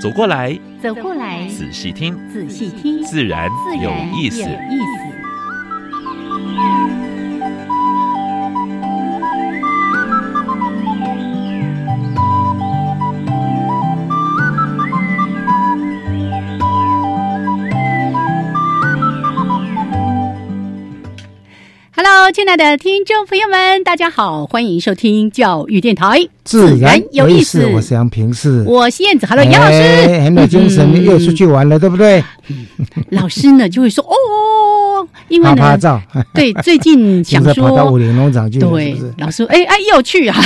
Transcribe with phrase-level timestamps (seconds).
[0.00, 3.50] 走过来，走过来，仔细听，仔细听，自然
[3.82, 4.42] 有意思。
[22.32, 27.66] 亲爱的听众朋友们，大家好，欢迎收听教育电台，自然有意思。
[27.66, 29.26] 我是杨平是，我是燕子。
[29.26, 32.22] Hello，杨老师，很有精神，又出去玩了，对不对？
[33.08, 35.76] 老师呢就会说哦，因为呢，
[36.32, 40.36] 对，最近 想说跑到武林农场去，对，老师，哎哎，又去啊。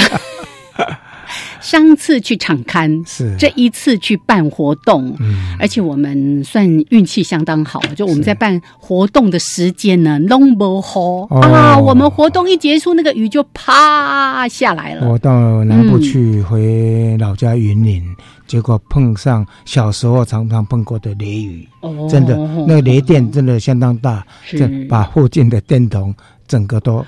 [1.65, 3.35] 上次去场刊是。
[3.39, 15.09] 这一次去办活动，嗯，而且我们算运气相当好，就我们在办活动的时间呢，long 不好啊，我们活动一结束，那个雨就啪下来了。
[15.09, 18.05] 我到南部去回老家云林，
[18.47, 22.37] 结果碰上小时候常常碰过的雷雨，哦，真的
[22.69, 24.85] 那个雷电真的相当大，是。
[24.85, 26.15] 把附近的电筒
[26.47, 27.05] 整个都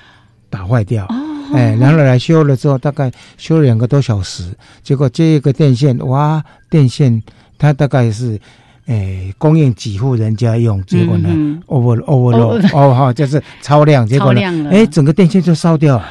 [0.49, 1.07] 打坏掉。
[1.53, 4.43] 哎，然后来修了之后，大概修了两个多小时，
[4.83, 7.21] 结果接一个电线，哇，电线
[7.57, 8.39] 它大概是，
[8.85, 11.29] 哎，供应几户人家用，结果呢
[11.67, 16.05] ，over overload，哦哈，就是超量，结果呢，哎，整个电线就烧掉了。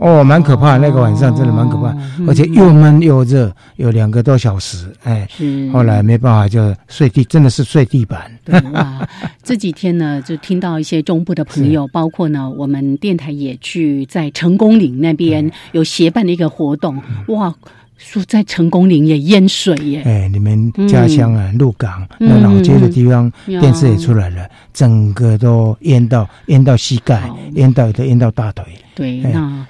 [0.00, 1.94] 哦，蛮可怕，那个晚上真的蛮可怕，
[2.26, 5.28] 而且又闷又热，有两个多小时，哎，
[5.70, 8.30] 后来没办法就睡地，真的是睡地板。
[8.42, 9.06] 对啊，
[9.44, 16.96] 这几天呢，就听到一些中部的朋友， 包括呢，我们电台也去在成功岭那边有协办的一个活动，
[17.28, 17.54] 哇，
[17.98, 20.02] 说在成功岭也淹水耶。
[20.06, 28.64] 哎，你们家乡啊，鹿港那老街的地方，电视也出来了，整个都淹到淹到膝盖，淹到都淹到大腿。
[28.94, 29.66] 对，那。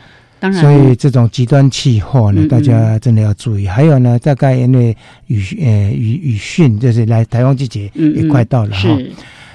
[0.58, 3.66] 所以这种极端气候呢，大家真的要注意。
[3.66, 4.96] 还有呢，大概因为
[5.26, 8.88] 雨呃雨雨汛，就是来台风季节也快到了哈，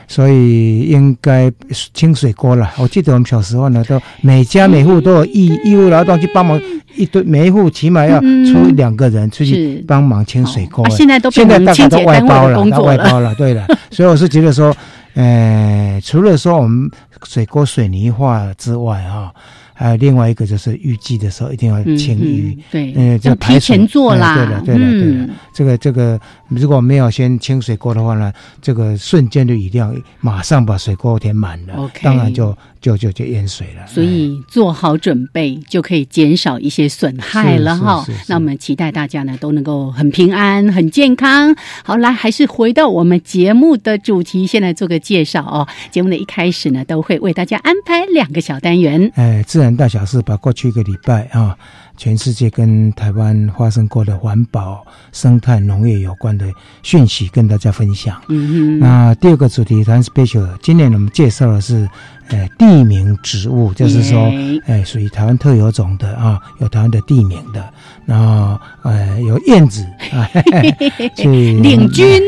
[0.08, 1.52] 所以应该
[1.94, 2.70] 清水沟了。
[2.78, 6.62] 我记得我们小时候呢，都每家每户都有义义务劳动去帮忙，
[6.96, 10.88] 一堆每一户起码要出两个人出去帮忙清水沟。
[10.90, 13.34] 现在都现在大家都外包了，外包了。
[13.34, 14.72] 对了， 所以我是觉得说，
[15.16, 16.92] 呃，除了说我们
[17.24, 19.32] 水沟水泥化之外啊。
[19.78, 24.36] 还有另外一个就是预计的时候一定要清淤，对，嗯，要提前做啦。
[24.36, 32.58] 对了，对了，对了，这个这个如果没有先清水沟的话呢，这个瞬间的雨量马上把水沟填满了，当然就。
[32.86, 38.06] 就就就淹水了，所以做好准备就可以减少一些损害了哈。
[38.28, 41.56] 那我们期待大家呢都能够很平安、很健康。
[41.84, 45.68] 好，来还是回到我们节目的主题，先来做个介绍哦。
[45.90, 49.12] 节目的一开始呢，都会为大家安排两个小单元。
[49.16, 51.58] 哎，自然大小事，把过去一个礼拜啊。
[51.98, 56.46] 全世界跟台湾发生过的环保、生态、农业有关的
[56.84, 58.22] 讯息，跟大家分享。
[58.28, 58.80] 嗯嗯。
[58.80, 61.90] 那第二个主题谈 special，今年我们介绍的是，
[62.30, 64.32] 呃，地名植物，就是说，
[64.66, 67.64] 哎，属于台湾特有种的啊，有台湾的地名的。
[68.06, 70.30] 然后，呃，有燕子啊，
[71.18, 72.22] 去领军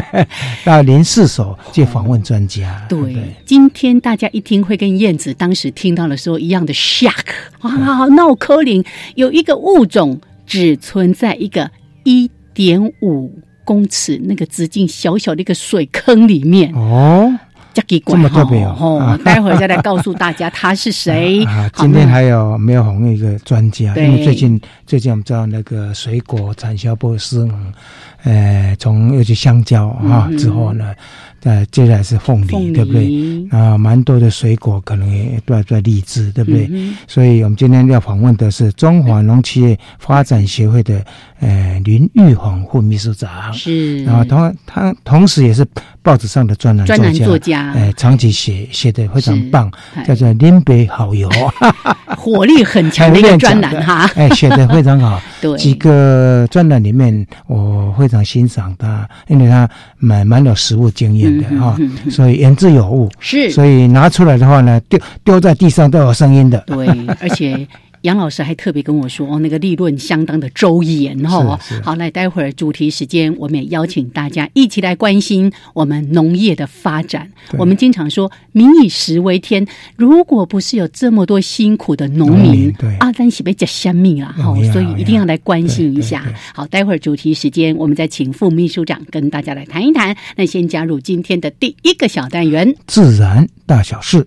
[0.64, 2.84] 到林试所去访问专家。
[2.88, 7.24] 对，今天大家一听会跟燕子当时听到的时候一样的 shock
[7.62, 8.84] 哇，闹科林。
[9.14, 11.70] 有一个物种只存在一个
[12.04, 13.32] 一点五
[13.64, 17.32] 公尺那个直径小小的一个水坑里面哦，
[17.74, 19.18] 这么特别哦！
[19.24, 21.44] 待会儿再来告诉大家他是谁。
[21.74, 23.94] 今天还有没有红一个专家？
[23.96, 27.48] 因为最近最近我们知道那个水果产销不是，
[28.22, 30.94] 呃，从尤其香蕉啊之后呢。
[31.44, 33.46] 呃，接下来是凤梨，对不对？
[33.50, 36.70] 啊，蛮多的水果可能也都在荔枝，对不对？
[37.06, 41.04] 所以我们今天要访问的是中华农企业发展协会的
[41.44, 44.02] 呃林玉红副秘书长，是。
[44.04, 45.66] 然后同他同时也是
[46.02, 49.70] 报纸上的专栏专栏作家，哎，长期写写的非常棒，
[50.06, 51.28] 叫做林北好友，
[52.16, 55.20] 火力很强的一个专栏哈，哎，写的非常好。
[55.40, 59.68] 对，几个专栏里面我非常欣赏他，因为他
[59.98, 61.60] 蛮蛮有实务经验的。
[61.60, 61.76] 哈，
[62.10, 66.58] 所以言之有物，是，所以拿出来的话呢，丢丢在地上都有声音的。
[66.66, 66.86] 对，
[67.20, 67.66] 而且
[68.04, 71.58] 杨老师还特别跟我说，哦，那个利润相当的周延哈。
[71.82, 77.30] 好，来，待会儿主题时间，我们也邀请大家一起来关心我们农业的发展。
[77.58, 79.66] 我们经常说“民以食为天”，
[79.96, 82.70] 如果不是有这么多辛苦的农民，
[83.00, 86.30] 阿丹喜被加生命啊，好，所以一定要来关心一下。
[86.54, 90.14] 好，待会儿主题时间，我们再请副秘书长跟大家来谈一谈。
[90.36, 94.26] 那先加入今天的第一个小单元——自然大小事。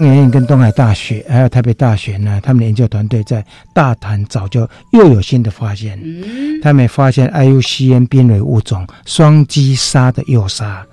[0.00, 5.98] 原因跟东海大学还有台北大学呢，他们的研究团队在大潭早就又有新的发现。
[6.02, 10.84] 嗯，他们发现 IUCN 濒危物种双击鲨的幼鲨，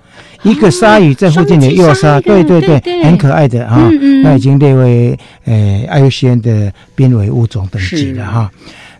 [0.42, 3.88] 一个鲨鱼在附近的幼鲨，对对对，很可爱的啊。
[4.22, 8.50] 那已经列为呃 IUCN 的濒危物种等级了哈。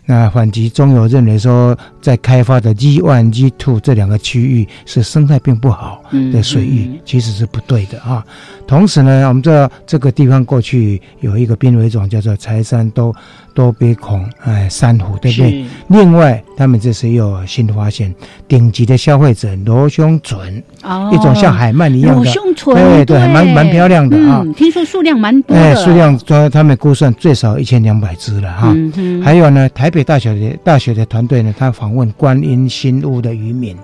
[0.09, 6.01] 那反击中有认为说，在开发的 G One、G Two 这两个区域是生态并不好
[6.31, 8.25] 的水域，其实是不对的啊。
[8.65, 13.13] 同时呢，我们知道这个地方过去有一个濒危种叫做柴山多
[13.57, 15.65] 多杯孔哎珊瑚，对不对？
[15.87, 18.13] 另外，他们这次又有新发现，
[18.47, 20.63] 顶级的消费者螺胸唇，
[21.11, 24.45] 一种像海鳗一样的螺胸唇，对对，蛮蛮漂亮的啊。
[24.55, 28.75] 听说数量蛮多的，数量说他们估算最少一千两百只了哈。
[29.23, 29.97] 还有呢，台北。
[30.07, 33.75] 大学的大学的团队呢，他访问观音新屋的渔民，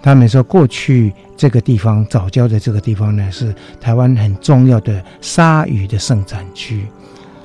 [0.00, 6.86] 他们说过去这个地方早教的这个地方呢，是台湾很重要的鲨鱼的盛产区。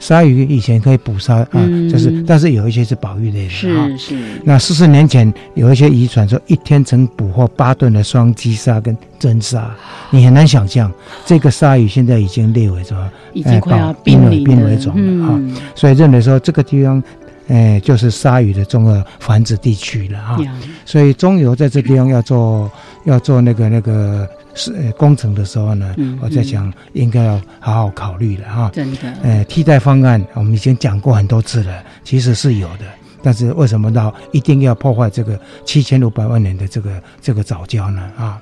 [0.02, 4.16] 鲨鱼以前可以捕杀啊，就是，但是有一些是保育类的是是。
[4.44, 9.74] 那四十年前有一些遗传说，一天曾捕获八吨的双击鲨跟真鲨，
[10.10, 10.92] 你很难想象
[11.26, 13.10] 这个鲨鱼现在已经列为什么？
[13.34, 15.40] 已经快要濒危濒危种了啊！
[15.76, 17.02] 所以认为说这个地方。
[17.48, 20.38] 哎，就是鲨鱼的重要繁殖地区了哈，
[20.86, 22.72] 所以中游在这地方要做
[23.04, 28.70] 要做那个那个是工程的时候呢，我在想应该要好好考虑了哈。
[28.74, 32.86] 真的，呃，替代方案我们已经讲过很多次了，其实是有的，
[33.24, 38.02] 但是为什么到一定要破坏这个七千五百万年的这个这个早教呢？
[38.18, 38.42] 啊？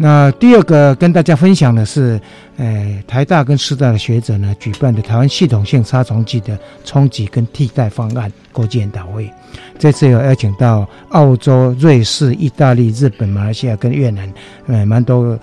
[0.00, 2.20] 那第二个跟大家分享的是，
[2.56, 9.28] 呃，台大跟师大的学者呢举办的台湾系统性杀虫剂的冲击跟替代方案国际研讨会。
[9.76, 14.32] 这次有邀请到澳洲、瑞士、意大利、日本、马来西亚跟越南，
[14.68, 15.36] 呃，蛮多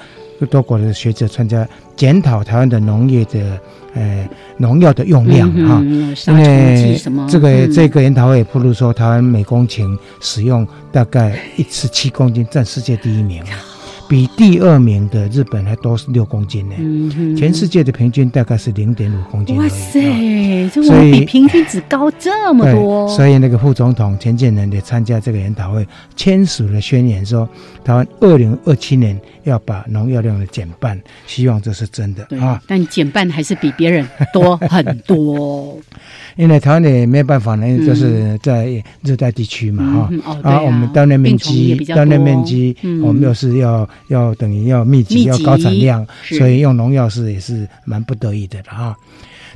[0.50, 1.68] 多国的学者参加
[1.98, 3.60] 检讨台湾的农业的
[3.94, 4.26] 呃
[4.56, 5.82] 农药的用量哈。
[6.28, 6.98] 因为
[7.28, 13.44] 这个这个研讨会不如说台湾每公顷使用大概一次七公斤，占世界第一名。
[14.08, 19.56] 比第二名的日本还多六公斤呢，全世界的平均大概是零点五公斤。
[19.58, 23.08] 哇塞，所以比平均值高这么多。
[23.10, 27.48] 所以那个副总统田建仁也参加这个研讨会，签署了宣言，说
[27.84, 32.62] 台湾二零二七年要把农药量的减半，希望这是真的啊。
[32.68, 35.78] 但减半还是比别人多很多。
[36.36, 40.38] 因为台湾也没办法呢，就是在热带地区嘛，哈。
[40.44, 48.96] 啊，我们锻炼面积，锻炼面积，我们又是要要等于要密集，要高产量，所以用农药是也是蛮不得已的了哈。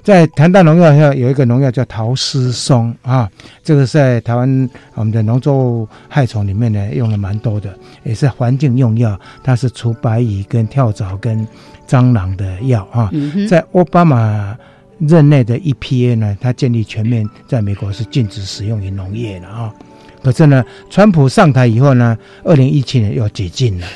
[0.02, 3.30] 在谈到农药，要有一个农药叫陶斯松啊，
[3.62, 11.46] 这个在台湾我们的农作物害虫里面呢用了蛮多的，也是环境用药，它是除白蚁、跟跳蚤、跟
[11.86, 13.12] 蟑螂的药啊，
[13.50, 14.58] 在奥巴马。
[15.00, 19.74] 任内的 EPA 呢，它建立全面在美国是禁止使用于农业的啊。
[20.22, 23.88] 可是呢，川普上台以后呢，二零一七年又解禁了，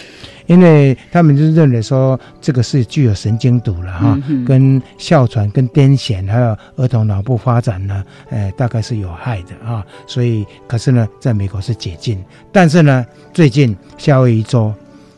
[0.46, 9.86] 因为他们就认为说这个是具有神经毒了哈，跟哮喘、跟癫痫还有儿童脑部发展呢，呃，大概是有害的啊。
[10.08, 12.18] 所以，可是呢，在美国是解禁，
[12.54, 14.74] 但是呢，最近夏威夷州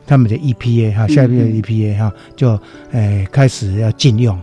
[0.07, 2.59] 他们的 EPA 哈，夏威夷 EPA 哈，就
[2.91, 4.35] 呃开始要禁用。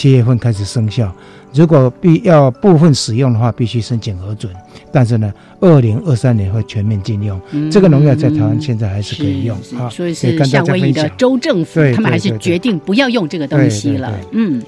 [0.00, 1.14] 七月份开始生效，
[1.52, 4.50] 如果必要部分使用的话，必须申请核准。
[4.90, 5.30] 但是呢，
[5.60, 7.38] 二零二三年会全面禁用。
[7.70, 9.90] 这个农药在台湾现在还是可以用啊。
[9.90, 14.18] 所以是夏威夷的州政府，他们还是决定不要用这个东西了。
[14.32, 14.62] 嗯，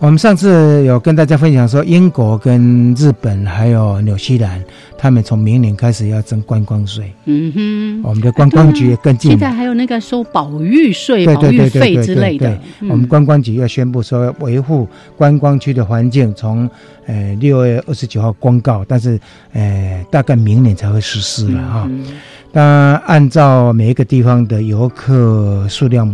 [0.00, 4.58] 我们上次有跟大家分享说，英国跟日本还有纽西兰，
[4.96, 7.12] 他们从明年开始要征观光税。
[7.26, 12.50] 嗯哼，我们的观光局也跟进现在还有那个收保育税、保育费之类的。
[12.80, 14.88] 嗯我们观光局要宣布说，维护
[15.18, 16.68] 观光区的环境，从
[17.04, 19.20] 呃六月二十九号公告，但是
[19.52, 21.84] 呃大概明年才会实施了哈。
[21.86, 22.06] 嗯
[22.52, 26.12] 那按照每一个地方的游客数量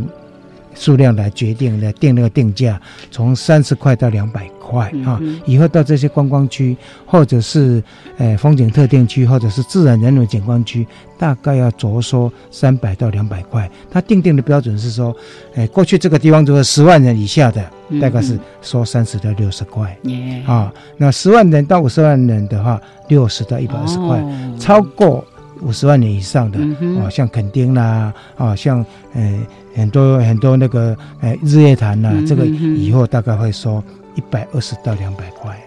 [0.76, 2.80] 数量来决定来定那个定价，
[3.10, 5.40] 从三十块到两百块啊嗯哼。
[5.46, 7.82] 以后到这些观光区，或者是
[8.18, 10.86] 呃风景特定区，或者是自然人文景观区，
[11.18, 13.68] 大概要着收三百到两百块。
[13.90, 15.16] 它定定的标准是说，
[15.54, 19.96] 呃，过去这个地方如果十万人以下的，嗯大概是收三十到六十块。
[20.46, 25.24] 啊，那十万人到五十万人的话，六十到一百二十块，哦超过
[25.62, 26.58] 五十万年以上的，
[27.00, 28.84] 啊，像垦丁啦，啊，像
[29.14, 33.82] 呃很多很多那个呃日月潭啦，嗯这个以后大概会收
[34.14, 35.65] 一百二十到两百块啊。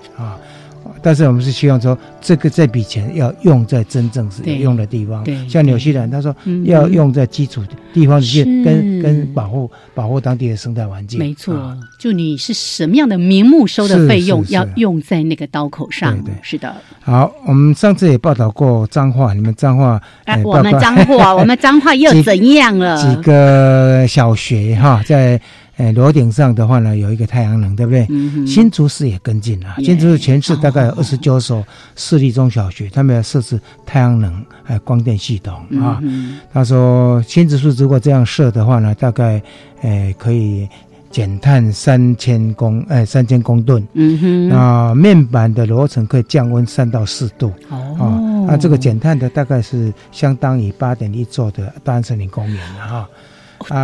[1.02, 7.62] 但是我们是希望说，这个这笔钱要用在真正是有用的地方对，像纽西兰，他说嗯要用在基础
[7.94, 11.18] 地方去跟跟保护保护当地的生态环境。
[11.20, 16.16] 没错啊，就你是什么样的名目收的费用，要用在那个刀口上。
[16.24, 16.76] 对对是的。
[17.02, 20.00] 好，我们上次也报道过脏话，你们脏话，
[20.44, 22.98] 我们脏话，我们脏话又 怎样了？
[22.98, 25.40] 几个小学哈，在
[25.80, 28.06] 呃楼顶上的话呢，有一个太阳能，对不对？
[28.46, 36.00] 新竹市也跟进了，新竹市全市大概二十九所私立中小学，他们要设置太阳能哎光电系统啊。
[36.02, 39.42] 嗯他说新竹市如果这样设的话呢，大概
[39.82, 40.68] 哎可以
[41.10, 43.82] 减碳三千公哎三千公吨。
[43.94, 52.98] 嗯哼，那面板的楼层可以降温三到四度啊哦，，那这个减碳的大概是相当于八点一座的大安森林公园了哈。
[52.98, 53.10] 啊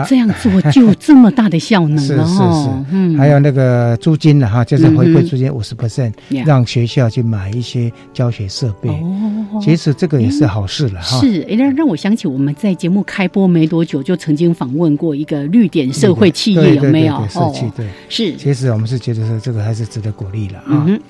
[0.08, 2.64] 这样做就有这么大的效能了是 是。
[2.64, 8.90] 是，嗯还有那个租金了哈，就是回馈租金五十 percent，Yeah 让学校去买一些教学设备。
[8.90, 11.20] 哦，其实这个也是好事了哈。
[11.20, 17.16] 是，哎，让让我想起我们在节目开播没多久，就曾经访问过一个绿点社会企业，有没有？
[17.28, 20.66] 社企哦，对，是，其实我们是觉得说这个还是值得鼓励了啊。
[20.68, 21.02] 嗯哼，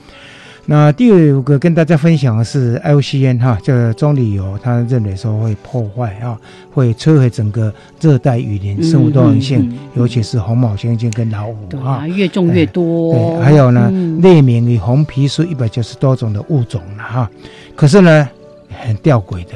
[0.68, 6.36] 那第五个跟大家分享的是 IUCN 哈，这个棕榈油，他认为说会破坏啊，
[6.72, 12.08] 会摧毁整个热带雨林生物多样性，嗯嗯嗯尤其是红毛猩猩跟老虎对啊啊，。
[12.08, 13.14] 越种越多。
[13.14, 17.30] 对，还有呢，嗯列明与红皮书一百九十多种的物种了哈。
[17.76, 18.28] 可是呢，
[18.70, 19.52] 很吊诡的，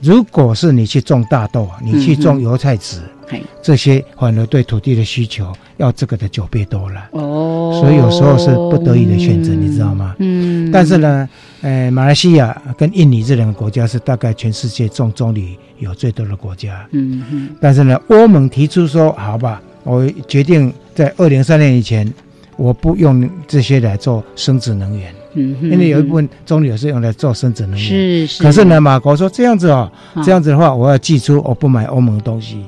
[0.00, 3.42] 如果是你去种大豆，你去种油菜籽，嘿。
[3.62, 7.08] 这些反而对土地的需求要这个的九倍多了。
[7.12, 10.14] 哦，所以有时候是不得已的选择你知道吗？
[10.18, 11.28] 嗯，但是呢，
[11.62, 16.86] 呃，马来西亚跟印尼这两个国家是大概全世界种棕榈有最多的国家。
[16.92, 22.12] 嗯嗯，但是呢，欧盟提出说，好吧，我决定在二零三年以前，
[22.56, 27.78] 我不用这些来做生殖能源，嗯哼，因为有一部分棕榈是用来做生殖能源。
[27.78, 32.64] 是是，可是呢，马国说这样子哦，啊这样子的话，我要寄出，我不买欧盟的东西。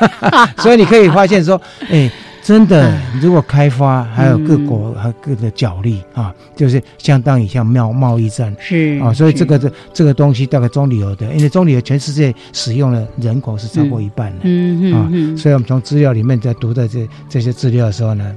[0.58, 2.10] 所以你可以发现说， 哎，
[2.42, 8.54] 真的，如果开发还有各国和各的角力啊，就是相当于像贸贸易战。
[8.58, 14.36] 是啊，所以这个这这个东西大概棕榈油的，因为棕榈油全世界使用的人口是超过一半的。
[14.36, 18.34] 啊嗯嗯，嗯，所以我们从资料里面在读的这这些资料的时候呢，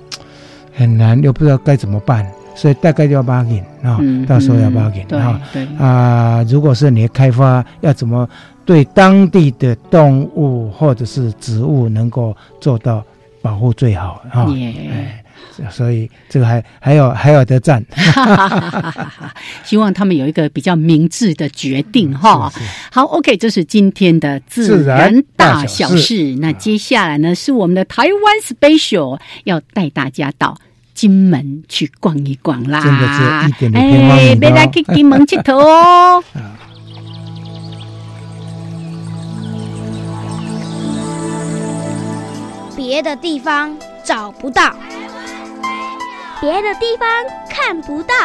[0.73, 8.27] 很难又不知道该怎么办，所以大概就要 bargain 啊，嗯到时候要嗯 bargain 啊对，啊，如果是你开发要怎么
[8.65, 13.03] 对当地的动物或者是植物能够做到
[13.41, 14.47] 保护最好啊，
[15.69, 17.83] 所以这个还还有还有得赞，
[19.63, 22.51] 希望他们有一个比较明智的决定哈。
[22.91, 26.35] 好，OK，这是今天的自自然然大小事。
[26.39, 30.57] 那接下来呢，是我们的台湾 special，要带大家到。
[31.03, 32.79] 金门去逛一逛啦！
[32.81, 36.23] 真的只有一点点偏方哎，别来去金门佚佗哦。
[42.73, 44.73] 别的地方找不到，
[46.39, 47.09] 别的地方
[47.49, 48.15] 看不到，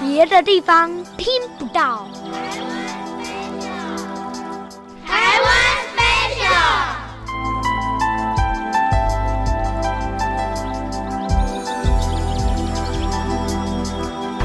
[0.00, 1.26] 别的地方听
[1.58, 2.08] 不到。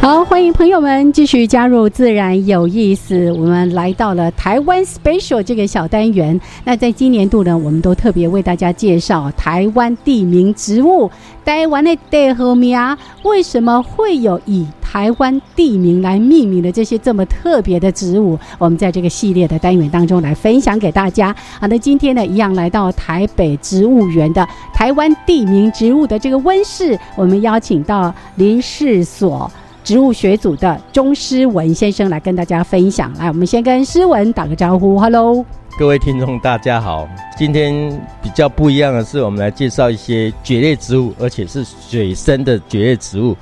[0.01, 3.31] 好，欢迎朋友们继续加入自然有意思。
[3.33, 6.41] 我们来到了台湾 Special 这个小单元。
[6.63, 11.11] 那在今年度呢，我们都特别为大家介绍台湾地名植物。
[11.45, 12.75] 台湾的地和名
[13.21, 21.35] 为什么会有以台湾地名来命名的这些这么特别的植物，我们在这个系列的单元当中来分享给大家。
[21.59, 29.49] 好的，今天呢，一样来到台北植物园的台湾地名植物的这个温室，我们邀请到林氏所。
[29.83, 33.11] 植物学组的钟诗文先生来跟大家分享。
[33.17, 35.43] 来，我们先跟诗文打个招呼，Hello，
[35.77, 37.07] 各位听众大家好。
[37.35, 37.89] 今天
[38.21, 43.35] 比较不一样的是，我们来介绍一些蕨类植物，而且是水生的蕨类植物。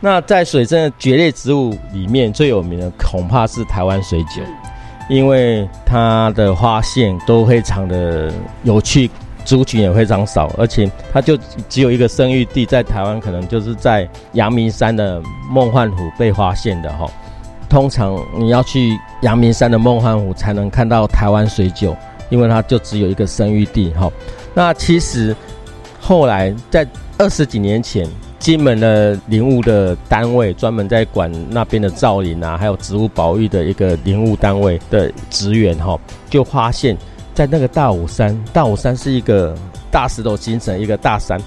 [0.00, 4.42] 那在水生的蕨类植物里面，最有名的恐怕是台湾水韭，
[5.08, 8.32] 因为它的花线都非常的
[8.64, 9.08] 有趣。
[9.44, 15.20] 族群也非常少，而且它就只有一个生育地，在台湾可能就是在阳明山的
[15.50, 17.06] 梦幻湖被发现的哈。
[17.68, 21.94] 通常你要去阳明山的梦幻湖才能看到台湾水韭，
[22.30, 24.10] 因为它就只有一个生育地哈。
[24.54, 25.36] 那其实
[26.00, 26.86] 后来在
[27.18, 28.08] 二十几年前，
[28.38, 35.98] 金门的林务的单位专门在管那边的造林啊，还有植物保育的一个林务单位的职员哈，
[36.30, 36.96] 就发现。
[37.34, 39.54] 在那个大武山，大武山是一个
[39.90, 41.38] 大石头形成一个大山，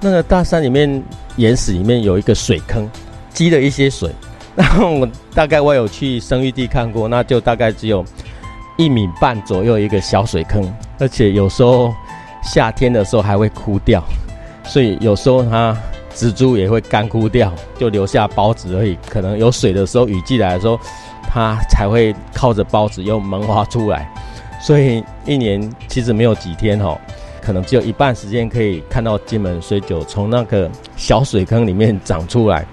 [0.00, 1.02] 那个大山里面
[1.36, 2.88] 岩石里面有一个水坑，
[3.34, 4.08] 积了一些水。
[4.54, 8.04] 然后我大概我有去生育地看过，那就大概只有
[8.76, 11.92] 一米半左右一个小水坑，而且有时候
[12.44, 14.04] 夏天的时候还会枯掉，
[14.64, 15.76] 所以有时候它
[16.14, 18.96] 植株也会干枯掉，就留下孢子而已。
[19.08, 20.78] 可能有水的时候，雨季来的时候，
[21.22, 24.12] 它才会靠着孢子又萌发出来。
[24.62, 26.96] 所以一年其实没有几天哈，
[27.42, 32.64] 可能只有一半时间可以看到金门水韭从那个小水坑里面长出来。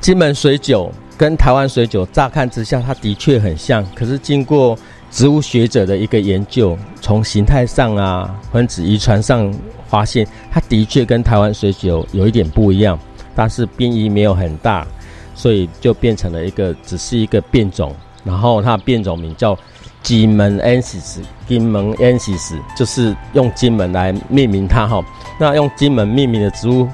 [0.00, 4.78] 金门水韭跟台湾水韭乍看之下，它的确很像，可是经过
[5.10, 9.52] 植物学者的一个研究，从形态上啊、分子遗传上
[9.88, 12.96] 发现，它的确跟台湾水韭有一点不一样，
[13.34, 14.86] 但是变异没有很大，
[15.34, 19.58] 所以就变成了一个只是一个变种，然后它的变种名叫。
[20.04, 25.02] 金门 ensis，金门 ensis 就是用金门来命名它哈。
[25.40, 26.86] 那用金门命名的植物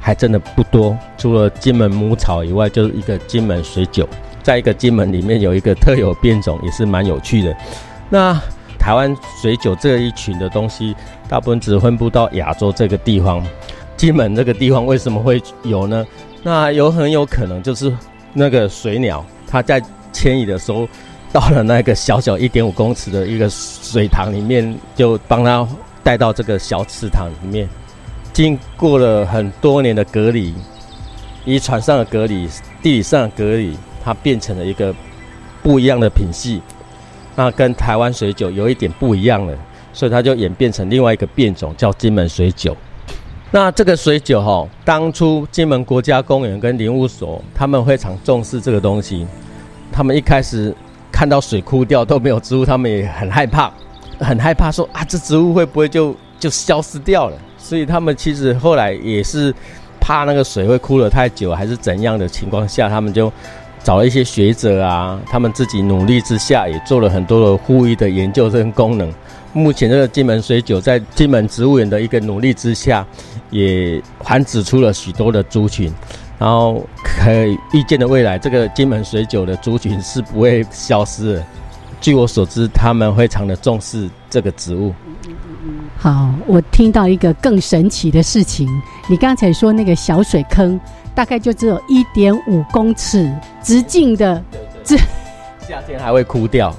[0.00, 4.08] 还真的不多，除了金门母草以外，就是一个金门水韭。
[4.42, 7.54] 在一个金门里面有一个特有变种，也是蛮有趣的。
[8.08, 8.34] 那
[8.78, 10.96] 台湾水韭这一群的东西，
[11.28, 13.46] 大部分只分布到亚洲这个地方。
[13.94, 16.04] 金门这个地方为什么会有呢？
[16.42, 17.94] 那有很有可能就是
[18.32, 19.80] 那个水鸟，它在
[20.14, 20.88] 迁移的时候。
[21.32, 25.66] 到了那个小小一点五公尺的一个水塘里面，就帮他
[26.02, 27.66] 带到这个小池塘里面。
[28.34, 30.54] 经过了很多年的隔离，
[31.46, 32.46] 遗传上的隔离、
[32.82, 34.94] 地理上的隔离，它变成了一个
[35.62, 36.60] 不一样的品系。
[37.34, 39.56] 那跟台湾水酒有一点不一样了，
[39.94, 42.76] 所以它就演变成另外一个变种，叫金门水酒。
[43.50, 49.26] 那这个水酒哈，当初金门国家公园跟林务所他们非常重视这个东西，
[49.90, 50.76] 他们一开始。
[51.12, 53.70] 看到水枯掉都没有植物，他们也很害怕，
[54.18, 57.36] 很害怕说啊，这植物会不会就就消失掉了？
[57.58, 59.54] 所以他们其实后来也是
[60.00, 63.32] 怕那个水会枯了太久，还是怎样的情况下，他们就
[63.84, 69.12] 找了一些学者啊，他们自己努力之下，也做了很多的呼吁的研究跟功能。
[69.52, 73.06] 目前这个金门水韭在金门植物园的一个努力之下，
[73.50, 75.92] 也繁殖出了许多的族群。
[76.42, 81.44] 然后可以预见的未来，这个金门水酒的族群是不会消失的。
[82.00, 84.92] 据我所知，他们非常的重视这个植物。
[85.96, 88.68] 好，我听到一个更神奇的事情，
[89.08, 90.80] 你刚才说那个小水坑，
[91.14, 94.42] 大概就只有一点五公尺直径的，
[94.82, 94.96] 这
[95.60, 96.74] 夏天还会枯掉，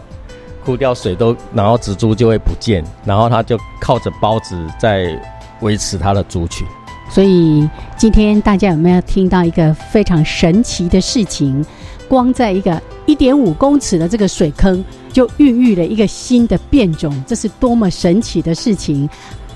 [0.65, 5.17] 枯掉水都，然后植株就会不见，然后它就靠着孢子在
[5.61, 6.67] 维持它的族群。
[7.13, 11.63] 所以今天大家有没有听到一个非常神奇的事情？
[12.07, 19.07] 光在一个一点五公尺的这个水坑，就孕育了一个新的变种，这是多么神奇的事情！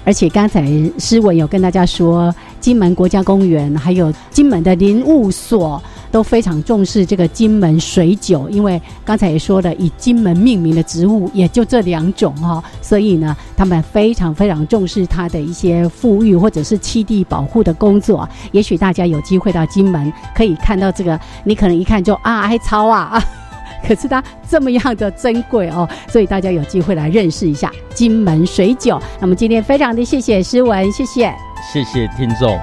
[0.05, 0.63] 而且刚才
[0.99, 5.81] 诗文有跟大家说，金门国家公园还有金门的林务所。
[6.11, 18.27] 都非常重视这个金门水酒，因为刚才也说了，以金门命名的植物也就这两种哈，所以呢，他们非常非常重视它的一些富裕或者是栖地保护的工作。
[18.51, 23.21] 也许大家有机会到金门，可以看到这个，你可能一看就啊，还草啊，
[23.87, 29.01] 可是它这么样的珍贵哦，所以大家有机会来认识一下金门水酒。
[29.19, 31.33] 那么今天非常的谢谢诗文，谢谢，
[31.71, 32.57] 谢谢听众。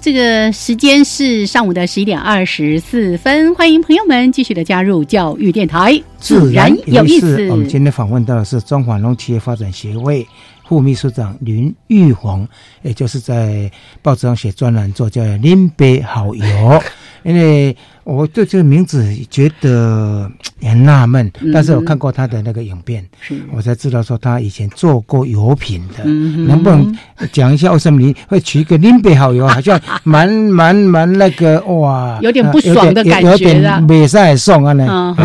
[0.00, 7.46] 这个时间是上午的十一点二十四分，欢迎朋友们继续的加入教育电台，自然有意思。
[7.50, 10.26] 我们今天访问到的是中华农企业发展协会
[10.66, 12.48] 副秘书长林玉红，
[12.80, 16.82] 也就是在报纸上写专栏作家林北好友，
[17.22, 17.76] 因为。
[18.10, 20.28] 我对这个名字觉得
[20.60, 23.04] 很纳闷，但是我看过他的那个影片，
[23.52, 26.02] 我才知道说他以前做过油品的。
[26.02, 26.92] 能不能
[27.30, 29.46] 讲一下为什么你会取一个林北好油？
[29.46, 35.16] 好像蛮蛮蛮那个哇，有点不爽的感觉，有点美赛送啊呢。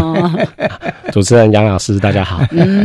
[1.12, 2.39] 主持人杨老师，大家好。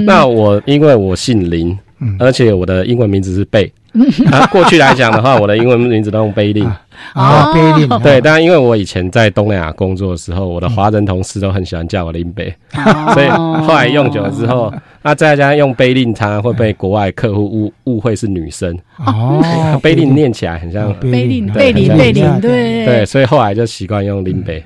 [0.06, 1.78] 那我因为我姓林，
[2.18, 3.70] 而且我的英文名字是贝。
[4.30, 6.66] 啊，过去来讲的话，我的英文名字都用贝利。
[7.14, 7.86] 啊，贝利。
[8.02, 12.54] 对，但因为我以前在东南亚工作的时候，我的华人同事都很喜欢叫我林贝，
[13.14, 14.72] 所以后来用久了之后，
[15.02, 18.76] 那再加上用贝利，常常会被国外客户误误会是女生。
[18.98, 19.42] 哦，
[19.82, 24.62] 贝利念起来很像贝利，贝利，贝利，对对，所以后来就习惯用林贝。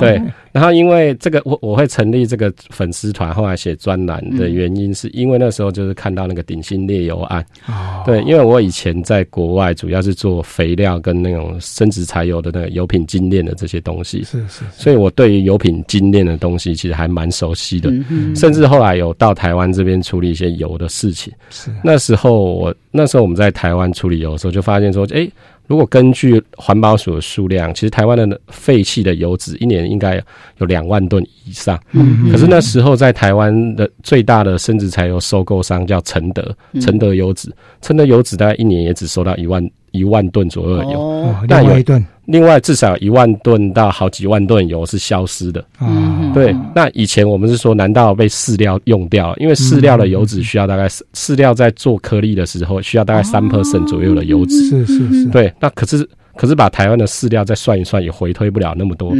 [0.00, 0.20] 对。
[0.58, 7.46] 然后，因为这个，我我会成立这个粉丝团，后来写专栏的原因，是因为那时候就是看到那个鼎新炼油案。
[7.68, 8.02] 哦。
[8.04, 14.24] 对，因为我以前在国外主要是做肥料跟那种生殖柴油的那个油品精炼的这些东西。
[14.24, 14.64] 是是。
[14.72, 17.88] 所以我对于油品精炼的东西其实还蛮熟悉的。
[18.10, 21.32] 嗯甚至后来有到台湾这边处理一些油的事情。
[21.50, 21.70] 是。
[21.84, 25.30] 那时候我那时候我们在台湾处理油的时候，就发现说，哎。
[25.68, 30.20] 如果根据环保署的数量，其实台湾的废弃的油脂一年应该
[30.56, 31.78] 有两万吨以上。
[31.92, 42.04] 嗯，可是那时候在台湾的最大的生殖柴油收购商叫承德，承德油脂，承德油脂大概一年也只收到一万一万吨左右的油，那有一吨。
[42.28, 45.64] 另外，至少一万吨到好几万吨油是消失的。
[45.80, 46.54] 嗯，对。
[46.74, 49.34] 那以前我们是说，难道被饲料用掉？
[49.38, 54.62] 因为饲料的油脂需要大概饲料在做颗粒的时候需要大概三 percent 左右的油脂。
[54.68, 55.24] 是是是。
[55.26, 56.08] 对，那可是。
[56.38, 59.12] 可是把台湾的饲料再算一算，也回推不了那么多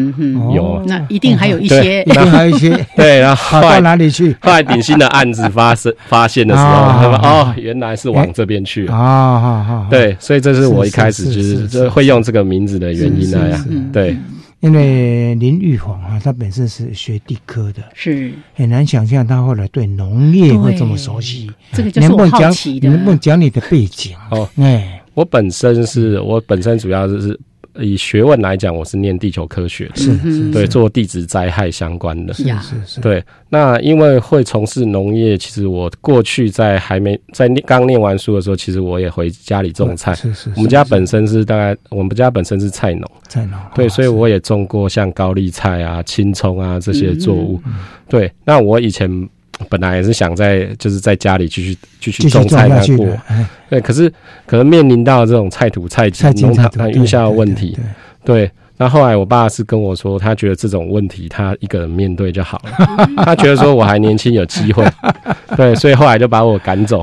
[0.54, 0.80] 油。
[0.86, 2.86] 那一定还有一些， 一定还有一些。
[2.94, 4.36] 对，然后 到哪里去？
[4.40, 9.40] 后来鼎新的案子发生 发现的时候，他们哦，原来是往这边去啊！
[9.40, 9.86] 好好。
[9.90, 13.90] 对，所以这是我一开始就是会用这个名字的原因那样。
[13.92, 14.16] 对，
[14.60, 21.50] 因为林玉煌啊，他本身是学地科的，是很难想象他后来对农业会这么熟悉。
[21.72, 22.88] 这个就是我好奇的。
[22.88, 24.14] 能不能讲你的背景？
[24.30, 25.02] 哦，哎。
[25.18, 27.36] 我本身是我本身主要就是
[27.80, 30.16] 以学问来讲，我是念地球科学，是
[30.52, 33.00] 对做地质灾害相关的，是是是。
[33.00, 40.14] 对，那因为会从事农业，其实我过去在还没在念刚念完书的时候，其实我也回家里种菜。
[40.14, 40.50] 是是。
[40.54, 43.58] 我们家本身是大概我们家本身是菜农，菜农。
[43.74, 47.60] 对，所以我也种过像高丽菜啊、青葱啊这些作物。
[48.08, 49.28] 对，那我以前。
[49.68, 53.06] 本来也是想在就是在家里继续继续种菜过，
[53.68, 54.12] 对，可是
[54.46, 57.78] 可能面临到这种菜土菜金农场运下的问题，
[58.24, 58.50] 对。
[58.78, 64.84] 那后来我爸是跟我说，他觉得这种问题他一个人面对就好了， 他觉得说我还年轻有机会，
[65.56, 67.02] 对，所以后来就把我赶走，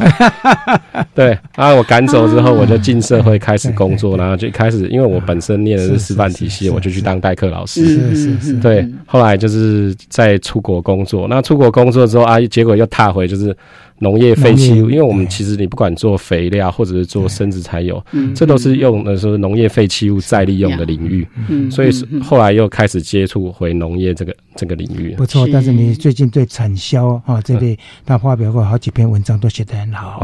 [1.14, 13.56] 对，啊，我赶走之后我就进社会开始工作，然后就开始，因为我本身念的是师范体系，我就去当代课老师，是是是，对，后来就是在出国工作，那出国工作之后啊，结果又踏回就是。
[14.00, 18.04] 农业废弃物，因为我们其实你不管做肥料或者是做生殖柴油，
[18.36, 21.28] 这都是用的是农业废弃物再利用的领域，
[21.72, 25.16] 所以后来又开始接触回农业这个这个领域。
[25.16, 30.22] 不错，但是你最近对产销啊这里，他发表过好几篇文章，都写得很好，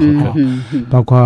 [0.89, 1.17] 包括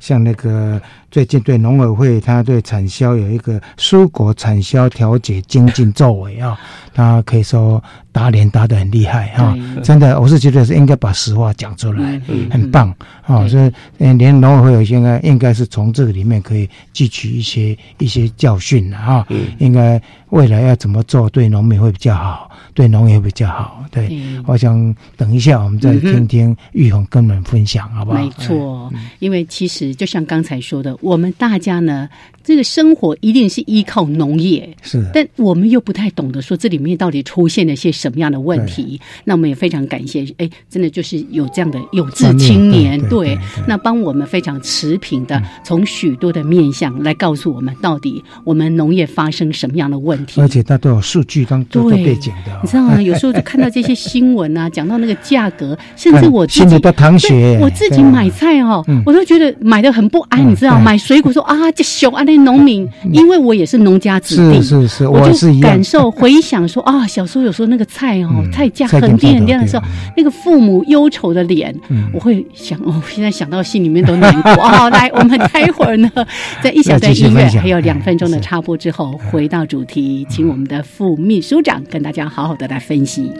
[0.00, 0.80] 像那个。
[1.10, 6.54] 最近对农委会，他对产销有一个蔬果产销调节精进作为啊，
[6.92, 7.82] 他可以说
[8.18, 13.72] 打脸打得很厉害哈，真的，我是觉得是应该把实话讲出来，很棒啊，所以
[14.14, 19.26] 连农委会现在应该是从这个里面可以汲取一些一些教训了哈，
[19.58, 28.18] 应该未来要怎么做对农民会比较好，对农业比较好，对，我想等一下我们再听听玉红跟我们分享好不好？
[28.18, 30.96] 没错，因为其实就像刚才说的。
[31.00, 32.08] 我们大家呢，
[32.48, 38.98] 这个生活一定是依靠农业，是，但我们又不太懂得说这里面到底出现了些什么样的问题。
[39.24, 52.58] 那我们也非常感谢，哎，真的就是有这样的有志青年，对，那帮我们非常持平的从许多的面向来告诉我们，到底我们农业发生什么样的问问题，而且它都有数据当做背景的。
[52.62, 53.00] 你知道吗？
[53.02, 57.58] 有时候就看到这些新闻啊， 讲到那个价格，甚至我自己都淌血。
[57.60, 60.50] 我自己买菜哦，我都觉得买的很不安。
[60.50, 69.84] 你知道，买水果说啊，这熊啊，那农民，因为我也是农家子弟，是是是，我就感受回想说啊， 小时候有时候那个菜哦，菜价很低很低的时候，
[70.16, 71.74] 那个父母忧愁的脸，
[72.12, 74.52] 我会想哦，现在想到心里面都难过。
[74.64, 74.90] 哦。
[74.90, 76.10] 来，我们待会儿呢，
[76.62, 83.30] 在一小段音乐还有两分钟的插播之后，回到主题，请我们的副秘书长跟大家好好的来分析。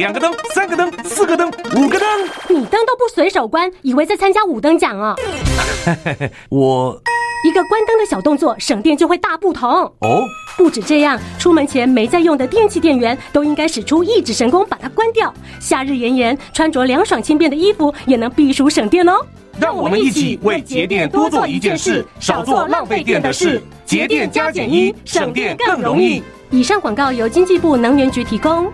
[0.00, 2.08] 两个灯，三个灯，四个灯，五个灯，
[2.48, 5.14] 你灯都不随手关，以为在参加五灯奖啊？
[6.48, 6.98] 我
[7.44, 10.24] 一个关灯的小动作，省电就会大不同哦。
[10.56, 15.30] 不止这样，出门前没在用的电器电源都应该使出一指神功把它关掉。
[15.60, 19.20] 夏日炎炎，穿着凉爽轻便的衣服也能避暑省电哦。
[19.60, 26.22] 让我们一起为节电多做一件事，少做浪费电的事，节电加减一，省电更容易。
[26.50, 28.72] 以上广告由经济部能源局提供。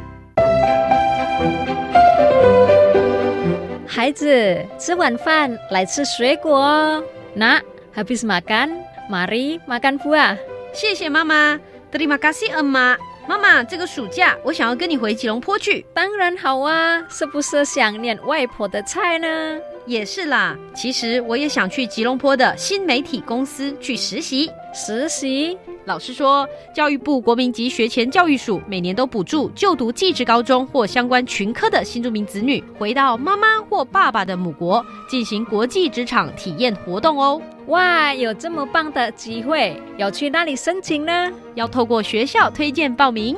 [3.86, 6.56] 孩子，吃晚饭来吃水果。
[6.56, 7.02] 哦。
[7.34, 7.60] 那
[7.94, 10.36] habis makan, mari makan buah。
[10.72, 11.58] 谢谢妈妈
[11.90, 12.96] ，terima kasih emma。
[13.26, 15.84] 妈妈，这个暑假我想要跟你回吉隆坡去。
[15.92, 19.58] 当然好啊，是不是想念外婆的菜呢？
[19.86, 24.50] 也是啦，其实我也想去吉隆坡的新媒体公司去实习。
[24.76, 25.56] 实习。
[25.86, 37.40] 老师说，教育部国民及学前教育署每年都补助就读技职高中或相关群科的新住民子女，回到妈妈或爸爸的母国进行国际职场体验活动哦。
[37.68, 41.32] 哇，有这么棒的机会，要去哪里申请呢？
[41.54, 43.34] 要透过学校推荐报名。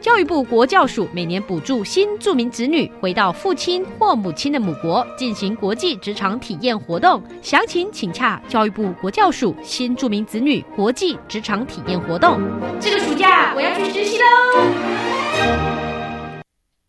[0.00, 12.40] 教育部国教署每年补助新住民子女回到父亲或母亲的母国进行国际职场体验活动，详情请洽教育部国教署新住民子女国际职场体验活动。
[12.80, 14.24] 这个暑假我要去实习喽！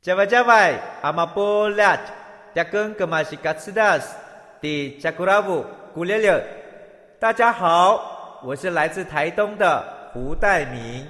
[0.01, 1.99] 加外加外，阿玛波拉，
[2.55, 4.15] 加根格玛西卡斯达斯，
[4.61, 6.41] 迪加古拉布古列列。
[7.19, 11.05] 大家好，我是来自台东的胡代明。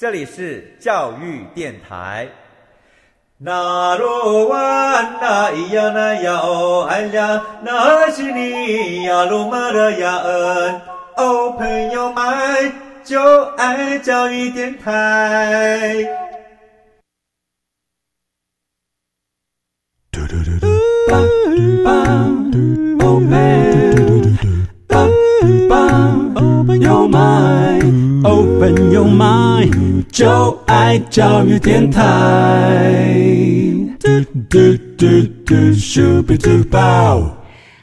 [0.00, 2.26] 这里是教育电台。
[3.36, 10.80] 那罗哇那咿呀那呀哦哎呀，那是你呀鲁玛的呀恩
[11.18, 12.72] 哦，朋友们
[13.04, 13.20] 就
[13.58, 16.06] 爱教育电台。
[20.10, 20.66] 嘟嘟嘟嘟，
[21.10, 21.12] 嘟
[21.56, 22.56] 嘟嘟，
[23.04, 23.36] 哦嘟
[24.88, 24.96] 嘟
[26.40, 29.89] ，Open your mind，Open your mind。
[30.10, 32.00] 就爱教育电台。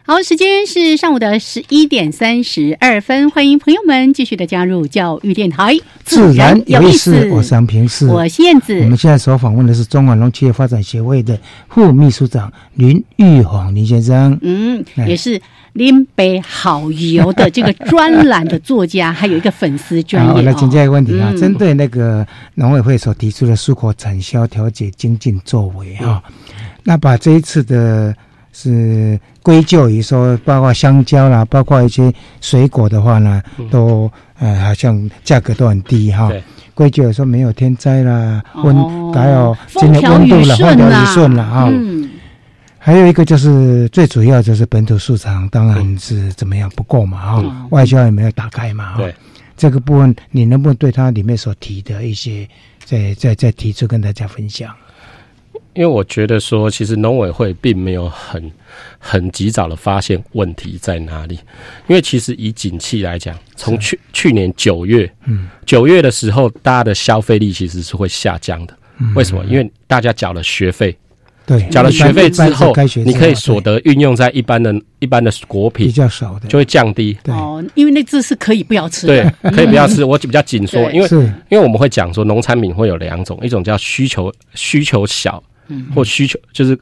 [0.10, 7.28] 好，时间是上午的十一点三十二分，欢迎朋友们继续的加入教育电台，自然有意思。
[7.30, 8.80] 我是杨平是，我是燕子。
[8.84, 15.42] 我们现在所访问的是中华农企业发展协会的副秘书长林玉煌林先生，嗯，也是。
[15.74, 20.32] 林北好油的这个专栏的作家，还有一个粉丝专业。
[20.32, 26.24] 好，来请教一个问题啊，针对那个农委会所提出的出口产销调节精进作为啊，
[26.84, 28.16] 那把这一次的
[28.52, 36.30] 是归咎于说，包括香蕉啦，包括一些水果的话呢，都呃好像价格都很低哈。
[36.74, 38.76] 归咎说没有天灾啦，温
[39.14, 41.72] 还有今年温度了，风调雨顺了啊。
[42.78, 49.00] 还有一个就是最主要就是本土市场当然是怎么样不够嘛啊，外销也没有打开嘛啊，
[49.56, 52.46] 这个部分你能不能对它里面所提的一些
[52.84, 54.76] 再再再提出跟大家分享？
[55.78, 58.52] 因为我觉得说，其实农委会并没有很
[58.98, 61.36] 很及早的发现问题在哪里，
[61.88, 68.76] 因为其实以景气来讲，从去去年九月，嗯，九月的时候，大家的消费力其实是会下降的，
[69.14, 69.46] 为什么？
[69.46, 70.98] 因为大家缴了学费。
[71.46, 77.18] 对，缴了学费之后，你可以所得运用在一般的、一般的果品比较少的，就会降低。
[77.28, 79.08] 哦，因为那字是可以不要吃。
[79.08, 79.32] 的。
[79.42, 80.04] 对，可以不要吃。
[80.04, 81.08] 我比较紧缩，因为
[81.48, 85.42] 因为我们会讲说，农产品会有两种，一种叫需求需求小，
[85.94, 86.78] 或需求就是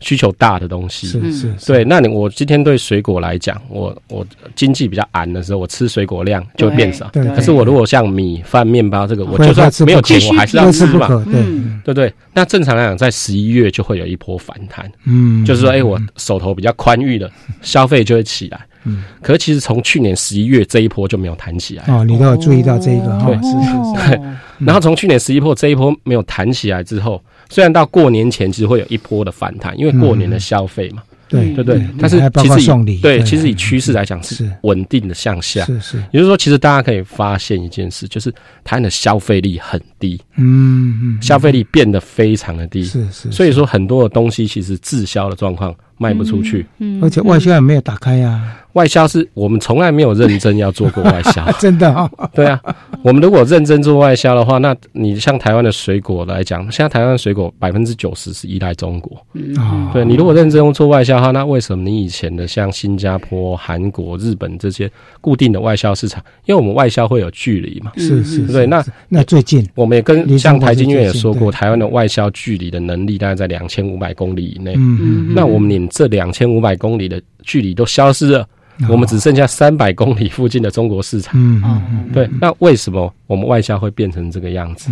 [0.00, 1.06] 需求大的东西。
[1.06, 1.84] 是是，对。
[1.84, 7.08] 那你我今天对水果来讲，我我经济比较寒的时候，我吃水果量就会变少。
[7.12, 7.22] 对。
[7.34, 11.06] 可是我如果像米饭、面包这个，我就算没有钱，我还是要吃嘛。
[11.24, 11.44] 对
[11.84, 12.14] 对对。
[12.32, 14.90] 那正常来讲，在十一月就会有一波反弹。
[15.04, 15.44] 嗯。
[15.44, 18.66] 就是说，哎，我手头比较宽裕的，消费就会起来。
[18.84, 19.04] 嗯。
[19.22, 21.84] 可是其实从去年十一月这一波就没有弹起来。
[21.88, 23.30] 哦，你都有注意到这一个哈？
[23.42, 24.08] 是是是。
[24.08, 24.20] 对。
[24.58, 31.02] 然后从去年十一波这一波没有弹起来之后，虽然到过年前其实会有一波的反弹，因为过年的消费嘛。
[31.28, 35.64] 对对对，但是其实以对，其实以趋势来讲是稳定的向下。
[35.64, 38.32] 是是，也就是说，其实大家可以发现一件事，就是
[38.64, 40.20] 台湾的消费力很低。
[40.36, 42.82] 嗯嗯，消费力变得非常的低。
[42.82, 46.66] 是是，所以说很多的东西其实滞销的状况卖不出去。
[46.78, 48.42] 嗯，而且外销也没有打开呀。
[48.74, 52.10] 外销是我们从来没有认真要做过外销， 真的啊。
[52.32, 52.60] 对啊，
[53.02, 59.20] 我们如果认真做外销的话，那你像台湾的水果来讲，现在台湾的水果百分之九十是依赖中国。
[59.34, 67.92] 嗯，对你如果认真做外销的话，那为什么你以前的像新加坡、韩国、日本这些固定的外销市场，因为我们外销会有距离嘛？
[67.96, 68.66] 是是，对。
[68.66, 74.74] 那那最近我们也跟像台金院也说过，台湾的外销距离的能力大概在两千五百公里以内。
[74.76, 78.46] 嗯嗯，那我们连这两千五百公里的距离都消失了。
[78.88, 81.34] 我们只剩下三百公里附近的中国市场。
[81.36, 82.26] 嗯嗯，对。
[82.40, 84.90] 那为什么我们外销会变成这个样子？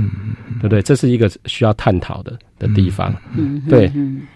[0.60, 0.82] 对不对？
[0.82, 3.14] 这是一个需要探讨的的地方。
[3.34, 3.90] 嗯，对。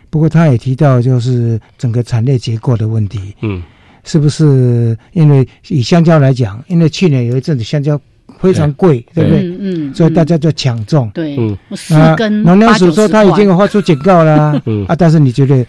[0.08, 3.34] 不过他也提到，就是整个产业结构的问题。
[3.42, 3.62] 嗯，
[4.04, 8.00] 是不是因为以香蕉来讲，因为去年有一阵子香蕉
[8.38, 9.42] 非常贵，对不对？
[9.42, 9.94] 嗯嗯。
[9.94, 11.10] 所以大家就抢种。
[11.12, 11.36] 对。
[11.36, 11.54] 嗯。
[11.76, 12.42] 四根。
[12.42, 14.58] 农粮署说他已经发出警告了。
[14.64, 14.86] 嗯。
[14.86, 15.62] 啊，但是你觉得？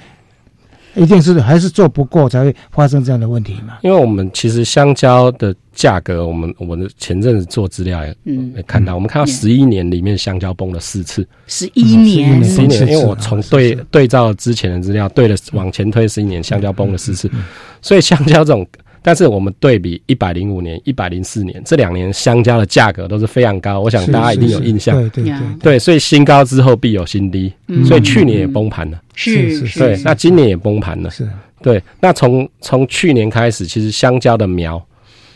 [0.95, 3.77] 一定是还是做不够才会发生这样的问题嘛？
[3.81, 8.53] 因为我们其实香蕉的价格，我们我们前阵子做资料也嗯。
[8.67, 17.29] 看到，我们看到十一年里面香蕉崩了四次，十一年，十一年，因为我从对对照之前的资料，对了往前推十一年，香蕉崩了四次，
[17.81, 18.65] 所以香蕉这种。
[19.03, 24.95] 但是我们对比一百零五年、一百零四年这两年香蕉的价格都是非常高，我想大家一定有印象。
[24.95, 27.51] 对对对，对，所以新高之后必有新低，
[27.85, 28.99] 所以去年也崩盘了。
[29.13, 31.09] 是是，对，那今年也崩盘了。
[31.11, 31.27] 是，
[31.61, 34.81] 对，那从从去年开始，其实香蕉的苗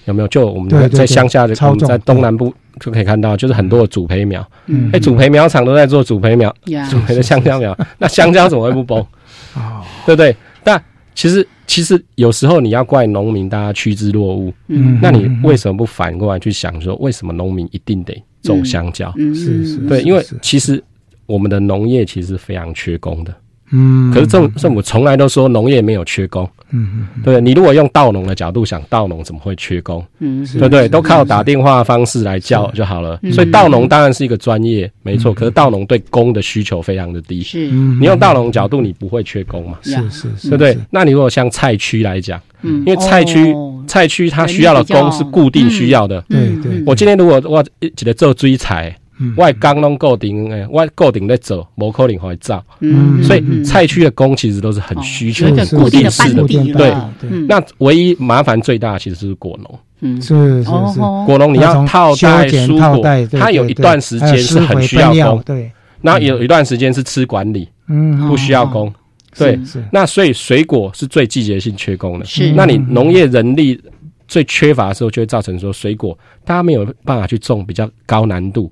[0.06, 0.28] 有没有？
[0.30, 4.50] 就我们在乡下的，我们在东南部就可以看到，就是很多的主培苗。
[4.68, 6.56] 嗯，哎，主培苗厂都在做主培苗，
[6.90, 7.78] 主培的香蕉苗。
[7.98, 8.98] 那香蕉怎么会不崩？
[9.56, 10.34] 哦，对不对？
[10.64, 10.82] 但
[11.14, 11.46] 其实。
[11.68, 14.54] 其实有时候你要怪农民，大家趋之若鹜。
[14.68, 19.14] 嗯，那你为什么不反过来去想说，为什么农民一定得种香蕉？
[19.18, 20.84] 是是，对，因为其实
[21.26, 23.36] 我们的农业其实非常缺工的。
[23.72, 26.50] 嗯，可是政政府从来都说农业没有缺工。
[26.72, 30.06] 嗯嗯，对，你如果用稻农的角度想，稻农怎么会缺工？
[30.20, 30.88] 嗯，对不对？
[30.90, 33.20] 都靠打电话方式来叫就好了。
[33.32, 35.34] 所以稻农当然是一个专业，没错。
[35.34, 37.42] 可是稻农对工的需求非常的低。
[37.42, 39.78] 是，你用稻农角度，你不会缺工嘛？
[39.82, 40.78] 是是是，对不对？
[40.90, 43.56] 那你如果像菜区来讲，嗯，因为菜区
[43.88, 46.22] 菜区它需要的工是固定需要的。
[46.30, 48.96] 对对，我今天如果我一直做追采。
[49.36, 52.64] 外刚弄固定诶，外固定在走，无可能会造。
[52.80, 56.44] 嗯，所以菜区的工其实都是很需求、固定式的。
[56.46, 56.94] 对，
[57.48, 59.80] 那唯一麻烦最大其实是果农。
[60.02, 63.04] 嗯，是是是，果农你要套袋蔬果，
[63.40, 65.42] 它有一段时间是很需要工。
[65.44, 68.94] 对，那有一段时间是吃管理，嗯，不需要工。
[69.36, 69.60] 对，
[69.92, 72.26] 那所以水果是最季节性缺工的。
[72.26, 73.80] 是，那你农业人力
[74.28, 78.72] 最缺乏的时候，就会造成说水果大家没有办法去种比较高难度。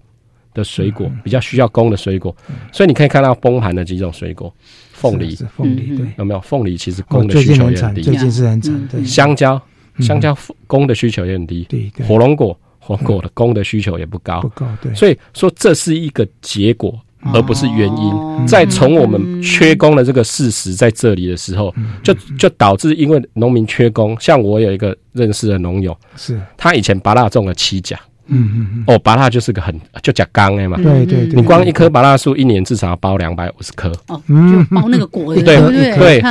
[0.55, 2.35] 的水果比较需要供的水果，
[2.71, 4.51] 所以你可以看到崩盘的几种水果，
[4.93, 6.39] 凤梨，凤梨对，有没有？
[6.39, 8.87] 凤梨其实供的需求也很低，最近是很惨。
[8.87, 9.61] 对，香蕉，
[9.99, 11.65] 香蕉供的需求也很低。
[11.69, 14.65] 对对，火龙果，火龙果的供的需求也不高，不高。
[14.81, 16.97] 对，所以说这是一个结果，
[17.33, 18.47] 而不是原因。
[18.47, 24.17] 在从我们缺工的这个事实在这里的时候，就就导致因为农民缺工。
[24.19, 27.99] 像我有一个认识的农友，是他以前拔蜡种了七甲。
[28.27, 36.21] 嗯嗯嗯，哦，芭蜡就是个很就讲刚的嘛，对对对，你光一棵芭蜡树一年至少要包两百五十颗，哦，就包那个果，对对对？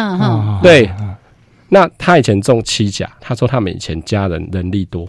[0.63, 0.91] 对，
[1.69, 5.09] 那他以前种七甲，他说他们以前家人人力多，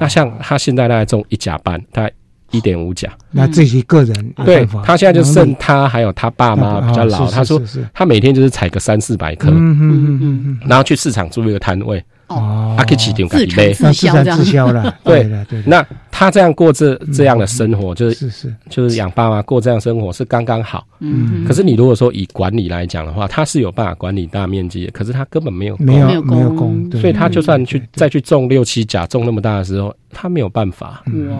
[0.00, 2.12] 那像他现在大概种一甲半，大概
[2.50, 7.60] 一点五甲，那自己个人对他现在就剩他还有他爸妈比较老，他说
[7.92, 10.60] 他每天就是采个三四百颗，嗯嗯嗯。
[10.66, 12.02] 然后去市场租一个摊位。
[12.28, 15.62] 哦，阿可以起点自产自销自销了， 对对。
[15.66, 20.86] 那他这样过这这样的生活，就是是是，就是养爸妈过这样生活是刚刚好。
[21.00, 21.44] 嗯。
[21.46, 31.02] 可是你如果说以管理来讲的话，他是有办法管理大面积的，可是他根本没有没有没有工，所以他就算去再去种六七甲种那么大的时候，他没有办法。
[31.06, 31.38] 哇，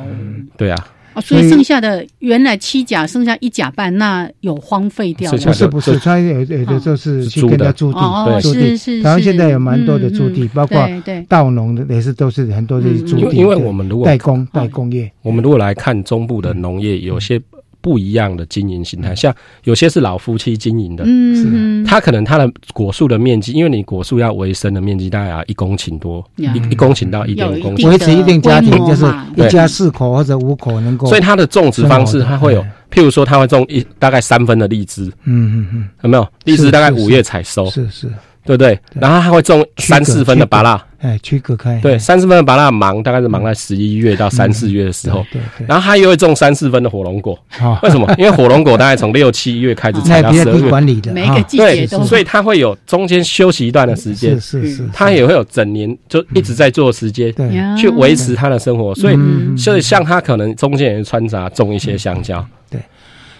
[0.57, 0.87] 对啊。
[1.19, 5.39] 哦，所以剩下的原来七甲剩下一甲半，那有荒废掉了。
[5.39, 8.77] 不是不是，他有有的就是去跟他租地，哦，租地。
[9.03, 10.89] 台湾现在有蛮多的租地，包括
[11.29, 13.37] 稻农的也是都是很多的租地。
[13.37, 17.41] 因为我们如果代工代工业，我们如果来看中部的农业，有些。
[17.81, 29.05] 不一样的经营形态，像有些是老夫妻经营的，嗯，他可能他的果树的面积，因为你果树要维生的面积大概要一公顷多，一一公顷到一点五公顷，维持一定家庭就是
[29.37, 36.27] 一家四口或者五口能够，所以它的种植方式它会有，譬如说它会种一大概三分的荔枝，嗯嗯嗯，有没有？
[36.45, 38.11] 荔枝大概五月采收，是是。
[38.45, 38.79] 对不对？
[38.95, 41.79] 然后他会种三四分的芭拉，哎，区隔开。
[41.81, 45.25] 对，三四分的芭拉忙，大概是忙在十一月到三四月的时候。
[45.31, 45.67] 对对。
[45.67, 47.39] 然后他又会种三四分的火龙果，
[47.83, 48.13] 为什么？
[48.17, 50.69] 因为火龙果大概从六七月开始 采到十二月。
[50.71, 52.03] 管理的，每一个季节都。
[52.05, 54.41] 所以他会有中间休息一段的时间。
[54.41, 54.89] 是是是。
[54.93, 58.95] 他也会有整年就一直在做时间，对，去维持他的生活。
[58.95, 59.17] 所以，
[59.57, 62.45] 所以像他可能中间也穿插种一些香蕉。
[62.71, 62.81] 对。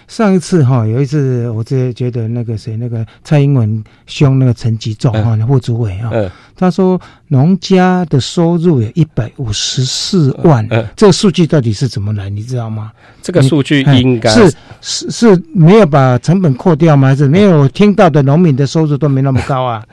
[0.09, 6.11] 上一次哈，有一次我直觉得那个谁，那个蔡英文凶那个陈吉仲哈，副主委啊，
[6.57, 12.27] 他说农家的收入有一百五十四万，这个数据到底是怎么来？
[12.27, 12.91] 你知道吗？
[13.21, 14.51] 这个数据应该是
[14.81, 17.09] 是是没有把成本扣掉吗？
[17.09, 17.59] 还是没有？
[17.59, 19.85] 我听到的农民的收入都没那么高啊。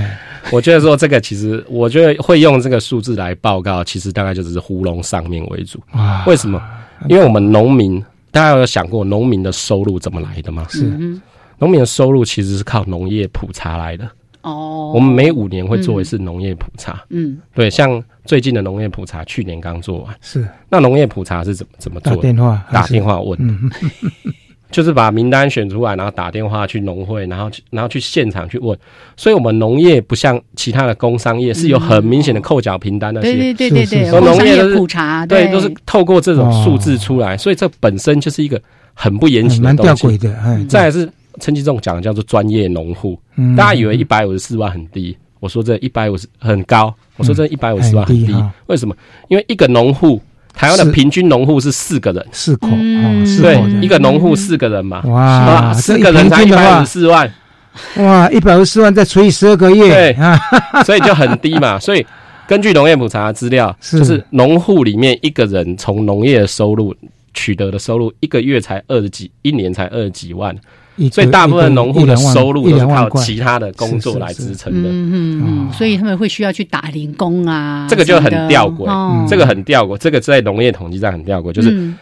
[0.52, 5.80] 我觉得说这个其实，我觉得会用这个数字来报告，其实大概就只是糊弄上面为主。
[6.26, 6.60] 为什么？
[7.08, 8.04] 因为我们农民。
[8.32, 10.66] 大家有想过农民的收入怎么来的吗？
[10.68, 10.84] 是，
[11.58, 14.10] 农民的收入其实是靠农业普查来的。
[14.40, 17.04] 哦，我们每五年会做一次农业普查。
[17.10, 20.16] 嗯，对，像最近的农业普查，去年刚做完。
[20.20, 22.16] 是，那农业普查是怎么怎么做？
[22.16, 23.38] 打电话，打电话问。
[24.72, 28.76] 就是把名单选出来，然后打电话去农会，然后去然后去现场去问。
[29.16, 33.34] 所以，我们农业不像其他的工商业是有很明显的扣缴凭单那些。
[33.34, 37.36] 对对对对对，农业普查，对，都是透过这种数字出来。
[37.36, 38.60] 所以，这本身就是一个
[38.94, 40.18] 很不严谨的东西。
[40.66, 41.08] 再是
[41.38, 43.16] 陈其仲讲的叫做专业农户，
[43.56, 48.34] 大家以为一百五十四万很低，我说这一百五十很高，我说这一百五十万很低，
[48.66, 48.96] 为什么？
[49.28, 50.20] 因为一个农户。
[50.54, 52.68] 台湾的平均农户是四个人，四口，
[53.40, 57.32] 对，一个农户四个人嘛，哇，四个人才一百五十四万，
[57.96, 60.16] 哇，一百五十四万再除以十二个月，对，
[60.84, 61.78] 所以就很低嘛。
[61.78, 62.06] 所以
[62.46, 66.94] 根据农业普查的资料，就是农户里面一个人从农业的收入
[67.34, 70.54] 取得的收入，一个月才二十几，一年才二十几万。
[71.10, 81.92] 所以大部分农户的收入都是靠其他的工作来支撑的，嗯嗯嗯，所以他们会需要去打零工啊，这个就很吊诡，这个很吊诡，这个在农业统计上很吊诡，就是。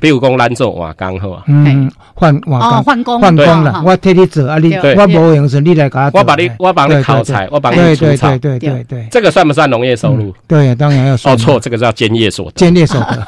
[0.00, 3.82] 比如讲，咱做瓦工好啊，嗯，换瓦工，换工，换工了。
[3.84, 6.10] 我替你做啊，你我无用是，你来搞。
[6.14, 8.28] 我把你，我帮你烤菜，我帮你除草。
[8.38, 10.34] 对对对对这个算不算农业收入？
[10.48, 11.34] 对，当然要算。
[11.34, 12.52] 哦，错，这个叫兼业所得。
[12.52, 13.22] 兼业所得，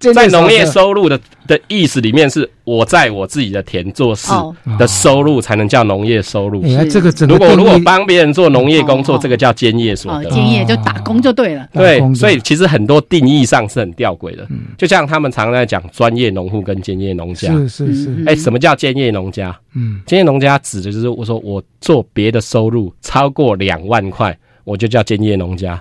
[0.14, 4.32] 在农业收入的的意思里面，是我在我自己的田做事
[4.78, 6.62] 的收入才能叫农业收入。
[6.90, 10.30] 这个如果如果帮别人做农业工作，这个叫兼业所得。
[10.30, 11.68] 兼业就打工就对了。
[11.72, 14.48] 对，所以其实很多定义上是很吊诡的。
[14.76, 15.82] 就像他们常在讲。
[15.92, 19.54] 专业农户跟兼业农家是是是，哎，什么叫兼业农家？
[19.74, 25.80] 嗯，兼业农家指的就是我说我做别的收入超过两万块，我就叫兼业农家。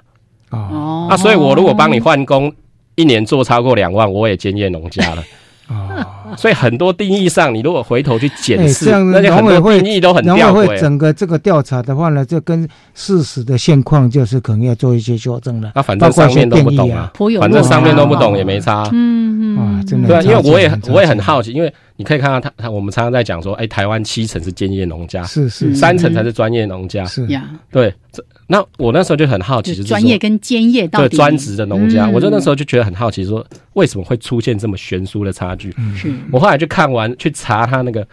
[0.50, 2.54] 哦，啊，所以我如果帮你换工，
[2.96, 5.24] 一年做超过两万，我也兼业农家了。
[5.72, 10.80] 哦， 所以很多定义上，你如果回头去检视，那些很多定义都很吊诡。
[10.80, 15.72] 整个这个调查的话呢，就跟事实的现况就是可能要做一些修正了。
[15.76, 18.90] 那反正上面都不懂啊，反正上面都不懂也没差。
[18.92, 28.24] 嗯嗯，真的对啊，因为我也我也很好奇，因为你可以看到他他我们常常在讲说，哎，台湾七成是兼业农家，是是，三成才是专业农家，是呀，对这。
[28.48, 35.74] 那我那时候就很好奇，就是专业跟兼业到底专职的农家，我就那时候就觉得很好奇，说为什么会出现这么悬殊的差距？
[35.96, 38.06] 是我后来去看完去查他那个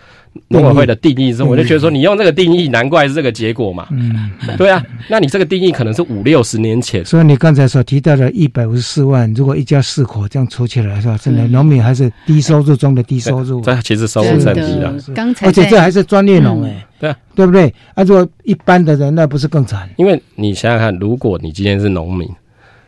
[0.49, 3.89] 农委会的定义之后，我就觉得说，你用这个定义，难怪是这个结果嘛。
[3.91, 7.05] 嗯，对啊，那你这个定义可能是五六十年前。
[7.05, 11.19] 所以你刚才所提到的一百五十四万，如果一家四口这样除起来是吧？
[11.19, 13.61] 真的农民还是低收入中的低收入。
[13.61, 16.87] 这其实收入是很低的，刚才而且这还是专业农哎。
[17.01, 17.73] 对啊，对不对？
[17.95, 19.89] 啊，如果一般的人，那不是更惨？
[19.97, 22.29] 因为你想想看，如果你今天是农民，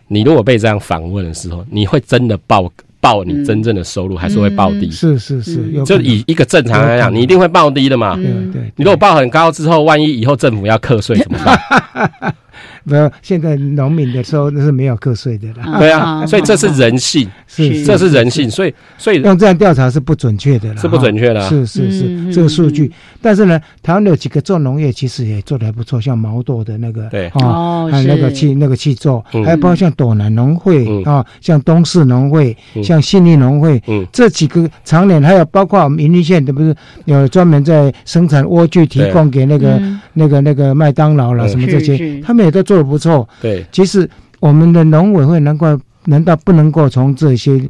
[0.08, 4.90] 你如果被这样访问的时候，你会真的报报你真正的收入，还是会报低？
[4.90, 8.14] 是是是，就以一个正常来讲，你一定会报低的嘛。
[8.16, 12.34] 对对，你如果报很高之后，万一以后政府要课税怎么办？
[12.84, 15.78] 没有，现在农民的时候那是没有课税的啦。
[15.78, 22.90] 对啊，所以这是人性，是这是人性，所以所以用这样调查是不准确的了，是不准确的，是是是这个数据。
[23.22, 27.28] 但是呢，台湾有几个做农业其实也做的还不错，像毛豆的那个对。
[27.30, 33.80] 啊，还有那个气那个气做，还有包括像斗南农会啊，像东市农会，像信义农会，
[34.12, 36.74] 这几个常年还有包括我们云林县的不是
[37.04, 39.80] 有专门在生产莴苣提供给那个
[40.12, 43.28] 那个那个麦当劳了什么这些，他们也都做的不错。
[43.42, 44.08] 对，其实
[44.38, 47.60] 我们的农委会难怪难道不能够从这些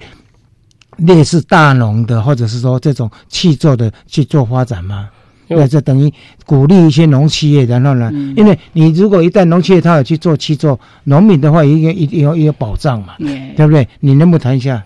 [0.99, 5.09] 类似大农的，或者是说这种气作的去做发展吗？
[5.49, 6.13] 那这等于
[6.45, 13.15] 鼓励一些农企业，然后呢，因为你如果一旦农企业他有去做气作，农民的话一定一定要有保障嘛，
[13.57, 13.89] 对不对？
[14.01, 14.85] 你能不能谈一下？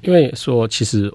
[0.00, 1.12] 因为说其实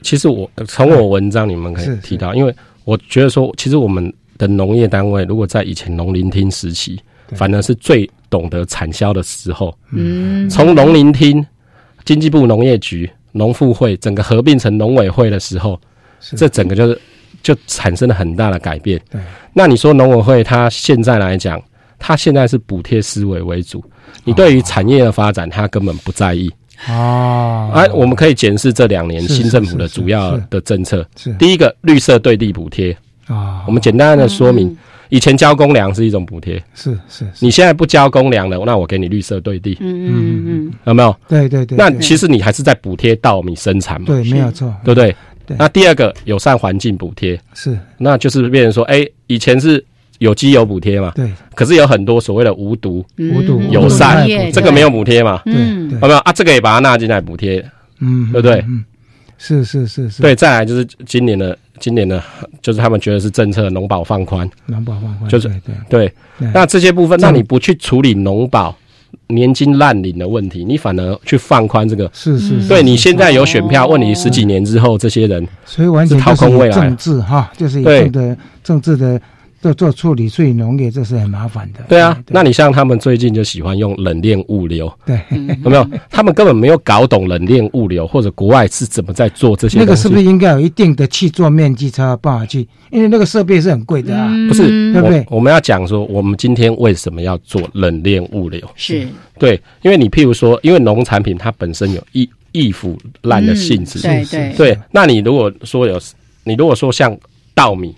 [0.00, 2.54] 其实我从我文章里面可以提到，因为
[2.84, 6.98] 我觉得说，其实我们的农业单位如果在以前农林厅时期，
[7.34, 9.76] 反而是最懂得产销的时候。
[9.90, 11.44] 嗯，从农林厅、
[12.04, 15.80] 经济部农业局、农妇会整个合并成农委会的时候，
[16.36, 17.00] 这整个就是。
[17.40, 19.00] 就产生了很大的改变。
[19.08, 19.20] 对，
[19.52, 21.62] 那你说农委会它现在来讲，
[21.96, 23.82] 它现在是补贴思维为主，
[24.24, 26.50] 你对于产业的发展，它根本不在意。
[26.88, 31.06] 哦，啊，我们可以检视这两年新政府的主要的政策。
[31.16, 32.94] 是第一个绿色对地补贴
[33.28, 34.76] 啊，我们简单的说明，
[35.08, 39.76] 以前交公粮是一种补贴，是是，你现在不交公粮了，那我给你绿色对地。
[39.80, 41.16] 嗯嗯嗯，有没有？
[41.28, 44.06] 对对对，那其实你还是在补贴稻米生产嘛？
[44.06, 45.14] 对，没有错，对不对？
[45.56, 49.82] 那第二个友善环境补贴是，那就是变成说，哎，以前是
[50.18, 56.18] 有机有补贴嘛，对，可是有很多所谓的无毒、无毒友善，这个没有补贴嘛，对，有没有？
[56.18, 56.32] 啊？
[56.34, 57.64] 这个也把它纳进来补贴，
[58.00, 58.62] 嗯，对不对？
[58.68, 58.84] 嗯，
[59.38, 62.22] 是是是是，对，再来就是今年的，今年的，
[62.60, 65.48] 就是他们觉得是政策农保放宽，农保放宽，就是
[65.88, 66.06] 对
[66.38, 68.76] 对，那这些部分，那你不去处理农保？
[69.28, 76.74] 年金烂领的问题，你反而去放宽这个，是是，对你现在有选票，问你十几年之后这些人，所以完全掏空未来。
[76.74, 78.08] 政治哈，就是对。
[78.10, 79.20] 的政治的。
[79.60, 81.80] 做做处理，所以农业这是很麻烦的。
[81.88, 85.20] 对啊，那你像他们最近就喜欢用冷链物流，对，
[85.64, 85.84] 有没有？
[86.10, 89.78] 他们根本没有搞懂冷链物流或者国外是怎么在做这些。
[89.80, 92.60] 那个是不是应该有一定的去做面积才有办法去？
[92.90, 94.28] 因为那个设备是很贵的啊。
[94.48, 95.26] 不是，对不对？
[95.28, 98.60] 我们要讲说，我们今天为什么要做冷链物流？
[98.76, 99.08] 是
[99.40, 104.78] 对，因为你譬如说，因为农产品它本身有易易腐烂的性质，对对对。
[104.92, 106.00] 那你如果说有，
[106.44, 107.16] 你如果说像
[107.54, 107.92] 稻米。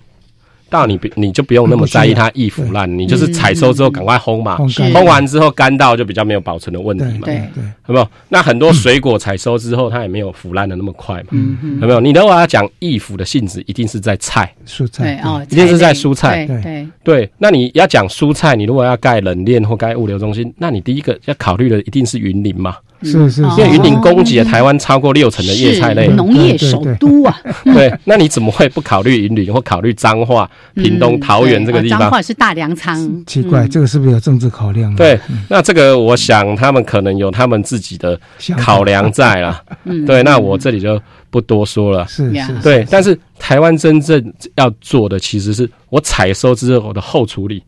[0.71, 8.09] 到你不你就不用那么在意它易腐烂，你就是采收之后赶快烘嘛，烘完之后干到就比较没有保存的问题嘛，对对，有没有？
[8.29, 11.39] 那很多水果采收之后它也没有腐烂的那么快嘛，
[11.83, 12.01] 有没有？
[12.01, 16.87] 你如果要讲易腐的性质，一定是在菜，蔬菜哦，一定是在蔬菜，对。
[17.03, 17.31] 对。
[17.39, 22.77] 那你要讲蔬菜，你如果要盖冷链或盖物流中心，那你第一个要考虑的一定是云林嘛。
[23.03, 27.35] 是是，因为云林供给了台湾超过六成的叶菜类，农业首都啊。
[27.65, 32.01] 对，那你怎么会不考虑云林或考虑彰化、屏东、桃园这个地方？
[32.01, 34.95] 彰化是大粮仓，奇怪，这个是不是有政治考量？
[34.97, 38.19] 对，那这个我想他们可能有他们自己的
[38.59, 39.63] 考量在了。
[40.07, 42.07] 对，那我这里就不多说了。
[42.07, 47.63] 是是，对，但是台湾真正要做的，其实是我采收之后的后处理，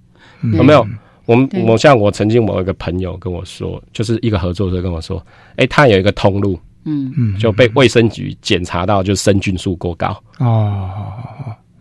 [0.53, 0.87] 有没有？
[1.25, 5.25] 我们我像我曾经某一个朋友跟我说，就是一个合作社跟我说，
[5.57, 10.91] 哎，他有一个通路，嗯嗯，就被卫生局检查到，就是生菌数过高哦。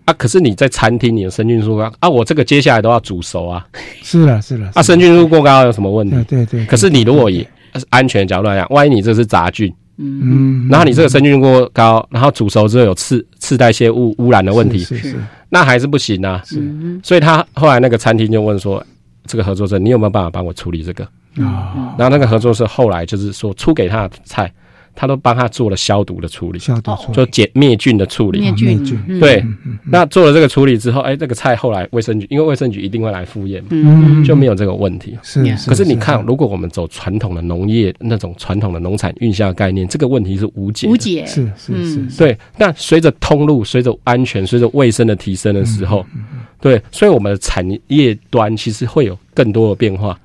[0.06, 3.66] 啊，可是你在餐厅，你的生菌数高啊，我这个接下来都要煮熟啊。
[4.04, 6.24] 是了是了，啊，生菌数过高有什么问题？
[6.26, 6.66] 对对。
[6.66, 7.46] 可是你如果以
[7.90, 15.16] 安全角度来讲，万一你这是杂菌，嗯，然后你这个生菌过高，然后煮熟之后有次次代谢物污染的问题，是是，
[15.50, 16.42] 那还是不行啊。
[16.46, 16.62] 是，
[17.04, 18.84] 所以他后来那个餐厅就问说。
[19.26, 21.04] 这个合作社，你有没有办法帮我处理这个？
[21.44, 24.52] 啊，然后那个合作社后来就是说出给他的菜，
[24.96, 29.20] 他都帮他做了消毒的处理，消毒就解灭菌的处理，灭菌。
[29.20, 29.44] 对，
[29.86, 35.18] 那做了这个处理之后，哎，这个菜后来卫生局，因为卫生局一定会来复验，嗯，就没有这个问题。
[35.24, 41.26] 是，可是你看，如果我们走传统的农业那种传统的农产运销概念，这个问题是无解，无解。
[41.26, 42.38] 是是是，对。
[42.58, 46.06] 那随着通路、随着安全、随着卫生的提升的时候。
[46.60, 50.16] 对，所以我们的产业端其实会有更多的变化。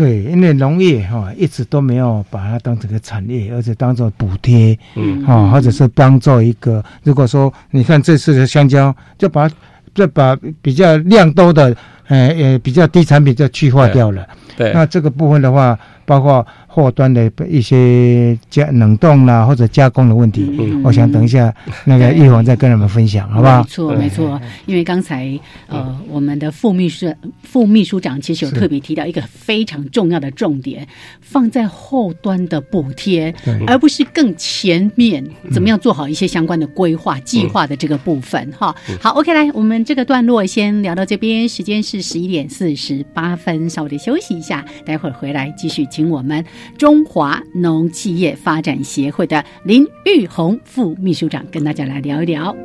[0.00, 6.82] 对，因为农业哈一直都没有把它当成个产业，而且当做补贴，嗯，哈，或者是当做一个。
[7.02, 9.46] 如果说你看这次的香蕉，就把
[9.94, 11.76] 就把比较量多的，
[12.08, 14.26] 呃呃比较低产品就去化掉了。
[14.56, 15.78] 对，那这个部分的话，
[16.10, 20.56] 包括后端的一些加冷冻啦或者加工的问题。
[20.58, 21.54] 嗯我想等一下
[21.84, 23.58] 那个玉红再跟你们分享，好不好？
[23.62, 24.40] 没错，没错。
[24.66, 25.38] 因为刚才
[25.68, 30.88] 呃，我们的副秘书副秘书长其实有特别提到一个非常重要的重点，
[31.20, 33.32] 放在后端的补贴，
[33.68, 38.74] 而不是更前面怎么样做好一些相关的规划、计划的这个部分哈。
[39.00, 46.42] 好，OK，来，我们这个段落先聊到这边，时间是十一点四十八分，稍微的休息一下，待会儿回来继续请我们
[46.78, 52.56] 中华农企业发展协会的林玉红副秘书长跟大家来聊一聊。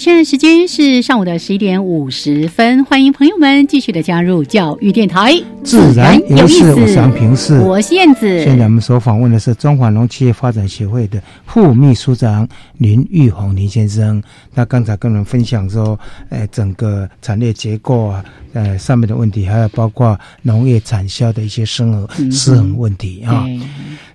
[0.00, 8.42] 现在时间是上午的十一点五十分，欢迎朋友们继续的加入教育电台，自然有意思，我是杨平视，我是燕子。
[8.42, 12.48] 现在我们所访问的是中华农企业发展协会的副秘书长
[12.78, 14.22] 林玉红林先生。
[14.54, 18.24] 那刚才跟我们分享说，呃，整个产业结构啊，
[18.54, 23.44] 呃，上面的问题，还有包括农业产销的一些失衡、嗯失衡问题啊。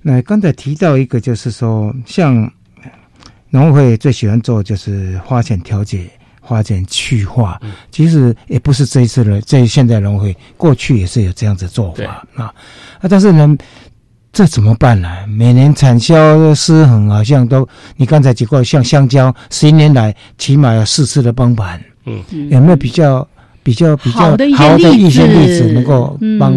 [0.02, 2.52] 那刚才提到一个，就是说，像
[3.56, 6.06] 农会最喜欢做就是花钱调节。
[6.48, 12.54] 花钱去化，其实也不是这一次的，这现在农会过去也是有这样子做法啊。
[13.02, 13.58] 啊，但是呢，
[14.32, 15.10] 这怎么办呢？
[15.28, 21.84] 每年产销失衡，好像都你刚才提过，像香蕉，十一年来起码有四次的崩盘。
[22.06, 23.28] 嗯，有没有比较
[23.64, 26.54] 比较比较好的一些例子能够帮？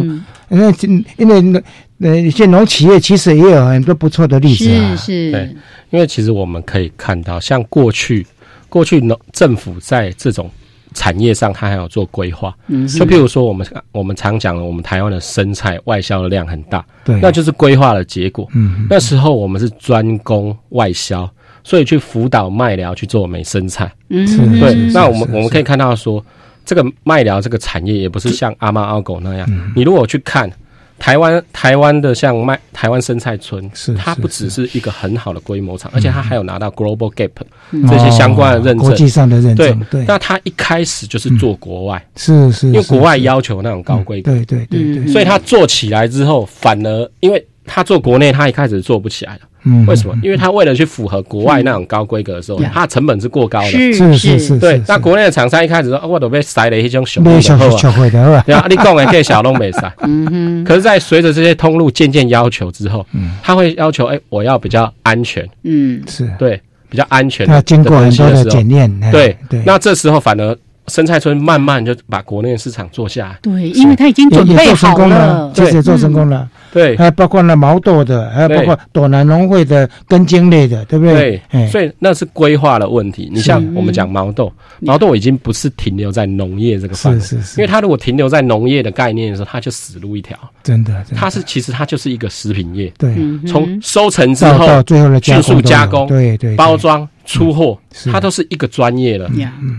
[0.51, 0.75] 因为
[1.17, 1.65] 因为
[2.01, 4.97] 呃，一些农企业其实也有很多不错的例子啊。
[4.97, 5.57] 是是，对，
[5.91, 8.27] 因为其实我们可以看到，像过去。
[8.71, 10.51] 过去农政府在这种
[10.93, 12.55] 产业上，它还有做规划。
[12.67, 18.47] 嗯，就譬如说，我们我们常讲的，我们台湾的生菜外销的量很大，对，那就是规划的结果。
[18.55, 21.27] 嗯，那时候我们是专攻外销，
[21.65, 23.91] 所以去辅导麦寮去做美生菜。
[24.11, 24.27] 嗯，
[24.61, 24.75] 对。
[24.93, 26.23] 那我们我们可以看到说，
[26.67, 29.49] 这个麦寮这个产业也不是像阿猫阿狗那样。
[29.51, 30.53] 嗯你如果去看。
[30.99, 37.31] 台湾台湾的像卖台湾生菜村，是它不只是一个很好的规模厂，而且它还有拿到 Global Gap
[37.71, 37.87] 嗯。
[37.89, 39.87] 这些相关的认证，国际上的认证。
[39.91, 49.41] 对，那它一开始就是做国外，是是，因为国外要求那种高规格，对对对对，所以它做起来之后，反而因为它做国内，他一开始做不起来了。
[49.65, 50.17] 嗯，为什么？
[50.23, 53.67] 因为他为了去符合国外那种高规格的时候，它成本是过高的。
[53.69, 54.81] 是是是，对。
[54.87, 59.93] 那国内的厂商一开始说，我都被塞了一种小小小小会的，对啊，你讲的小弄没塞。
[60.03, 60.65] 嗯哼。
[60.65, 65.47] 可是，在随着这些通路渐渐要求之后，嗯，他会要求，哎，我要比较安全。
[65.65, 67.47] 嗯，是对，比较安全。
[67.49, 68.91] 要经过很多的检验。
[69.11, 69.63] 对对。
[69.67, 70.57] 那这时候反而。
[70.91, 81.41] 生菜村慢慢就把国内市场做下来，对，因为他已经准备好了，其实做成功了，对，还包括那毛豆的，还有包括朵南农会的根茎类的，对不对？
[81.51, 83.29] 对，所以那是规划的问题。
[83.33, 90.37] 你像我们讲毛豆，毛豆已经不是停留在农业这个范围，是是是，因为它如果停留在农业的概念的时候，它就死路一条。
[90.63, 93.15] 真的，它是其实它就是一个食品业，对，
[93.47, 97.09] 从收成之后到最后的迅速加工，对对，包装。
[97.29, 97.79] 出货，
[98.11, 99.31] 它都是一个专业的，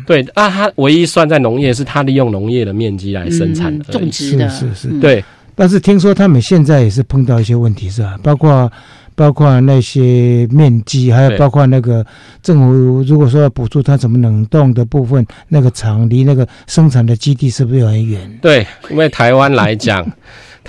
[0.05, 0.23] 对。
[0.35, 5.25] 那它唯一算在农业，是它利用农业的面积来生产的种植的，是是是，对。
[5.59, 8.17] 但是听说他们现在也是碰到一些问题，是吧？
[8.23, 8.71] 包括
[9.13, 12.05] 包括那些面积，还有包括那个
[12.41, 18.39] 政府如果说要补助他怎么冷冻的部分，那个厂离那个生产的基地是不是有很远？
[18.41, 20.09] 对，因为台湾来讲，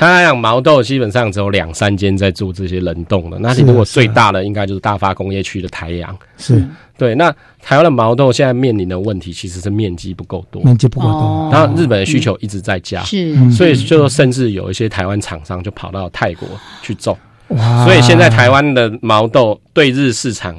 [0.00, 3.38] 台湾来讲毛豆基本上只有两三间在做这些冷冻的。
[3.38, 6.16] 那你如果最大的应该就是大发工业区的台阳。
[6.38, 7.30] 是对，那
[7.60, 11.52] 台湾的毛豆现在面临的问题其实是面积不够多，面积不够哦多。
[11.52, 16.48] 然后日本的需求一直在加，是嗯所以就甚至有一些台湾厂商就跑到泰国
[16.80, 17.14] 去种，
[17.48, 20.58] 哇所以现在台湾的毛豆对日市场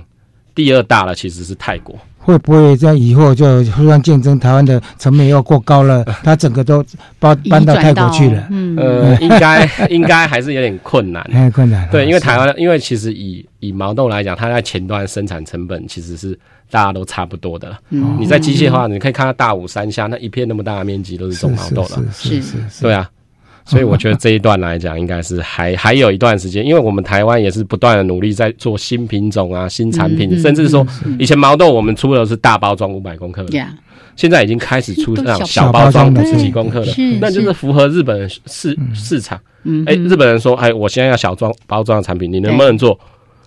[0.54, 1.98] 第二大了，其实是泰国。
[2.24, 4.38] 会不会在以后就互相竞争？
[4.40, 6.86] 台湾的成本又过高了，它整个都
[7.20, 11.24] 搬搬到泰国去了，嗯呃，应该应该还是有点困难。
[11.34, 11.92] 太困难了。
[11.92, 16.38] 对，因为台湾，因为其实以以毛豆来讲，它在前端生产成本其实是
[16.70, 17.80] 大家都差不多的了。
[17.90, 23.10] 嗯你在机械化，你可以看到大武山下那一片那么大的面积都是种毛豆的，是是是是，对啊。
[23.66, 30.86] 所以我觉得这一段来讲，应该是还还有一段时间，因为我们台湾也是不断的努力在做新品种啊、新产品，嗯嗯甚至说
[31.20, 33.74] 以前毛豆我们出的是大包装五百公克的，呀，
[34.16, 39.40] 现在已经开始出那种小小包装五十几公克了，那就是符合日本人市市场。
[39.64, 43.00] 嗯哎，日本人说，哎，我现在要小装包装的产品，你能不能做？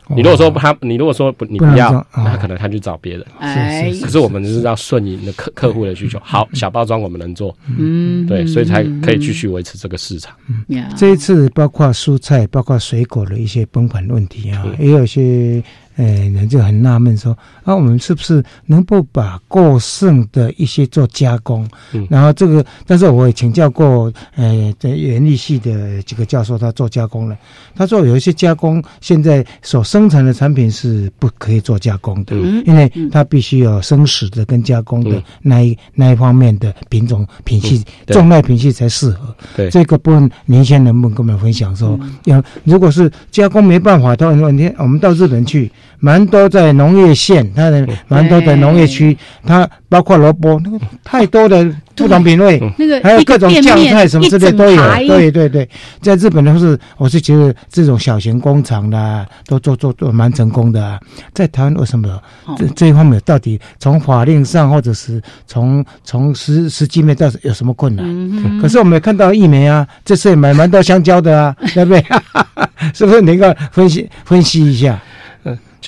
[0.08, 3.26] 你如果说他，你如果说不，你不要那可能他去找别人。
[3.38, 6.18] 哎，可是我们就是要顺应的客客户的需求。
[6.22, 10.34] 好，小包装我们能做，嗯，对，所以才可以继续维持这个市场。
[10.68, 15.62] 呀，这一次包括蔬菜、包括水果的一些崩盘问题啊，嗯也有一些
[15.96, 21.68] 呃人就很纳闷说啊，我们是不是能够把过剩的一些做加工？
[21.92, 22.06] 嗯。
[22.10, 27.36] 然后这个，但是我也请教过呃在园艺系的几个教授，他做加工了，
[27.74, 32.62] 他说有一些加工现在所生产的产品是不可以做加工的，嗯。
[32.66, 35.22] 因为它必须有生食的跟加工的嗯。
[35.42, 39.34] 那一那一方面的品种品系种类品系才适合。
[39.56, 49.16] 对，这个部分，您先能不能跟我们分享说，要如果是加工没办法的问题，我们到日本去，蛮多在农业县，它的蛮多的农业区，
[49.46, 51.64] 它包括萝卜，那个太多的
[51.94, 54.82] 不同品味，那个还有各种酱菜什么之类都有。
[55.06, 55.68] 对对对，
[56.02, 61.00] 在日本的是，我是觉得这种小型工厂啦，都做做做蛮成功的啊。
[61.32, 62.08] 在台湾为什么
[62.44, 68.04] 哦这这一方面到底从法令上，或者是从从实实际面到底有什么困难？
[68.06, 72.04] 嗯可是我们也看到一枚啊，这次也买蛮多香蕉的啊，对不对？
[72.92, 75.00] 是不是能够分析分析一下？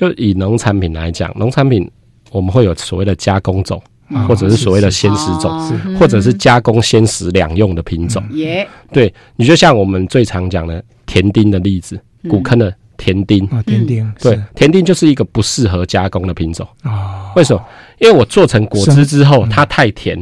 [0.00, 1.90] 嗯，就以农产品来讲，农产品
[2.30, 8.22] 我们会有所谓的加工种，啊或者是所谓的鲜食种，哦或者是加工鲜食两用的品种。
[8.32, 12.30] 耶，对，你就像我们最常讲的甜丁的例子，嗯。
[12.30, 16.66] 古坑的甜丁，啊，丁丁对，甜丁就是一个不适合加工的品种。
[16.82, 17.64] 啊，为什么？
[17.98, 20.18] 因为我做成果汁之后，它太甜，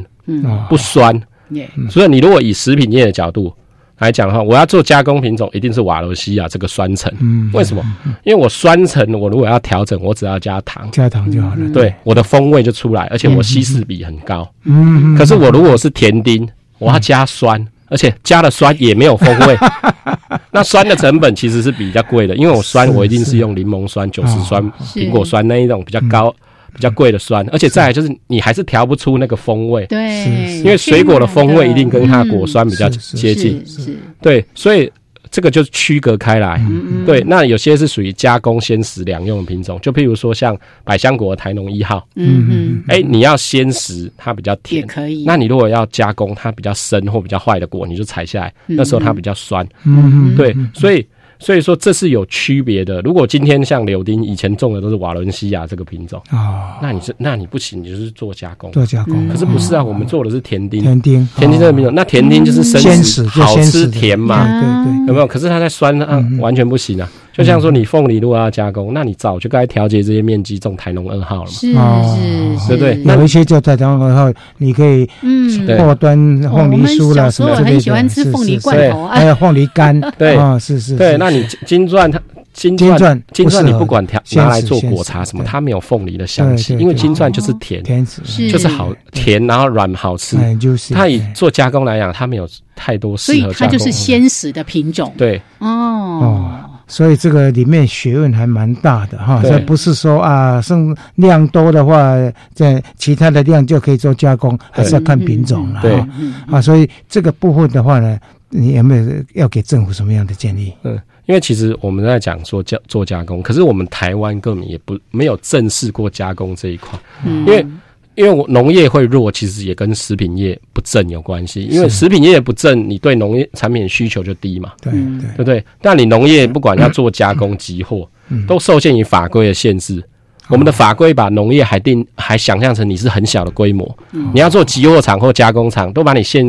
[0.68, 1.18] 不酸，
[1.51, 3.55] 耶，所以你如果以食品业的角度
[3.99, 7.13] 来讲的话，我要做加工品种，一定是瓦罗西亚这个酸橙。
[7.21, 7.83] 嗯，为什么？
[8.25, 11.69] 因为我酸橙，我如果要调整，我只要加糖，加糖就好了。
[11.73, 14.49] 对，我的风味就出来，而且我稀释比很高。
[14.65, 16.47] 嗯，可是我如果是甜丁，
[16.79, 19.57] 我要加酸，而且加了酸也没有风味。
[20.51, 24.63] 那酸的成本其实是比较贵的，因为我酸我一定是用柠檬酸、九十酸、
[24.95, 26.35] 苹果酸那一种比较高、
[26.75, 30.25] 比较贵的酸，而且再来就是你还是调不出那个风味，对，
[30.59, 33.64] 因为水果的风味一定跟它的果酸比较接近。
[33.64, 34.91] 是是，对，所以
[35.31, 36.61] 这个就是区隔开来。
[36.68, 44.87] 嗯对，那有些是属于加工鲜食两用的品种，就譬如说像百香果的台农一号，嗯嗯，哎、你要鲜食，它比较也甜。
[44.87, 49.66] 可以，那你如果要加工，它比较深或比较坏的果，你就采下来，嗯那时候它比较酸。
[49.85, 51.07] 嗯，对，所以
[51.39, 53.01] 所以说这是有区别的。
[53.03, 58.70] 如果今天像柳丁以前种的都是瓦伦西亚这个品种，啊，那你是那你不行，你就是做加工。
[58.72, 59.82] 做加工，可是不是啊？
[59.82, 65.26] 我们做的是甜丁，甜丁，甜丁这个品种，那甜丁就是生鲜食，好吃甜嘛，对对对，有没有？
[65.26, 67.09] 可是它在酸啊，完全不行啊。
[67.37, 71.47] 就像说你凤梨如果要加工，那你早就该调节这些面积种台农二号了嘛。
[71.49, 72.57] 是哦。
[72.61, 72.95] 是，对不对？
[73.05, 75.78] 那有一些就在当然后你可以嗯，对。
[75.78, 79.16] 后端凤梨酥啦什么之类的，很喜欢吃是凤梨罐头啊。
[79.16, 80.37] 还有凤梨干， 对。
[80.37, 82.20] 啊，是是，对，那你金钻它
[82.53, 90.37] 金金钻钻金钻你不管调拿来做果茶什么，它没有凤梨的香对气，因为金钻就是甜，甜食，就是好甜，然后软好吃。
[90.37, 93.66] 哎，就是它以做加工来讲，它没有太多适所以合加工。
[93.66, 95.43] 它就是鲜食的品种，对。
[95.59, 102.14] 哦，所以这个里面学问还蛮大的哈，这不是说啊，生量多的话，
[102.53, 106.09] 在其他的量就可以做加工，还是要看品种了对哈。
[106.53, 108.18] 啊，所以这个部分的话呢，
[108.51, 109.05] 你有没有
[109.35, 110.72] 要给政府什么样的建议？
[110.82, 117.66] 嗯，因为其实我们在讲说加做加工，可是我们台湾根本也不没有正视过加工这一块，嗯因为。
[118.15, 121.65] 因为我农业会弱，其实也跟食品业不振有关系。
[121.65, 125.19] 因为食品业不振，你对农业产品需求就低嘛，对嗯。
[125.21, 125.29] 对。
[125.29, 125.65] 对不对？
[125.81, 128.09] 但你农业不管要做加工、集货，
[128.47, 130.03] 都受限于法规的限制。
[130.49, 133.97] 我们的法规把农业还定还想象成你是很小的规模，
[134.33, 136.45] 你要做集货厂或加工厂，都把你限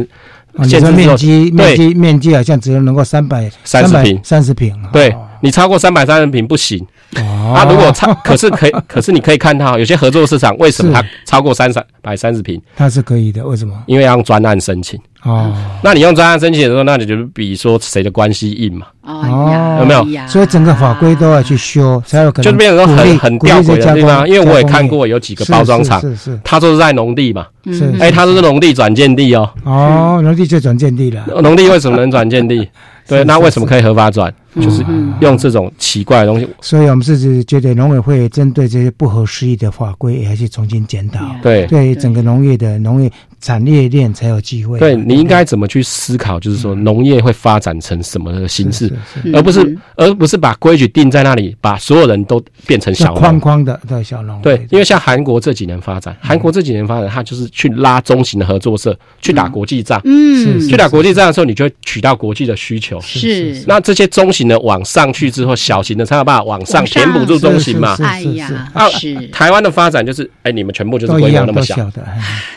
[0.63, 4.19] 限制面积面积面积好像只能能够三百三十平。
[4.21, 5.15] 三十平，对
[5.45, 6.83] 你超过三百三十平不行。
[7.13, 13.73] 啊，如果超可是可以，可是你可以看到有些合作市场为什么它超过三三百三十平，它是可以的，为什么？
[13.85, 14.99] 因为要用专案申请。
[15.23, 18.87] 哦，那你用专案申请的时候，那你就比说谁的关系硬嘛？
[19.03, 20.27] 哦，有没有？
[20.27, 24.27] 所以整个法规都要去修，才有可能就变成说很很吊诡的地方。
[24.27, 29.49] 因为我也看过有几个包装厂，是是，它都是在农地嘛，是，哎，它都是农地转建地哦。
[29.63, 31.23] 哦，农地就转建地了。
[31.41, 32.67] 农地为什么能转建地？
[33.07, 34.33] 对，那为什么可以合法转？
[34.55, 34.83] 就是
[35.21, 36.47] 用这种奇怪的东西。
[36.61, 41.25] 所以我们是觉得农委会针对这些不合时宜的法规，也要去重新检讨。
[41.41, 44.79] 对，对整个农业的农业产业链才有机会。
[44.79, 46.39] 对你应该怎么去思考？
[46.39, 48.91] 就是说农业会发展成什么的形式，
[49.33, 54.41] 而不是而不是把规矩定在那里，把所有人都变成小框框的对小农。
[54.41, 60.01] 对，因为像韩国这几年发展，韩国这几年发展，它就是去拉中型的合作社去打国际仗。
[60.05, 62.99] 嗯，去打国际仗的时候，你就会取到国际的需求。
[63.01, 67.95] 是，那这些中型的往上去之后，小型的才有办法往上填补住中型嘛。
[68.01, 68.87] 哎呀，啊，
[69.31, 71.75] 台湾的发展就是，哎，你们全部就是规模那么小。
[71.91, 72.05] 的，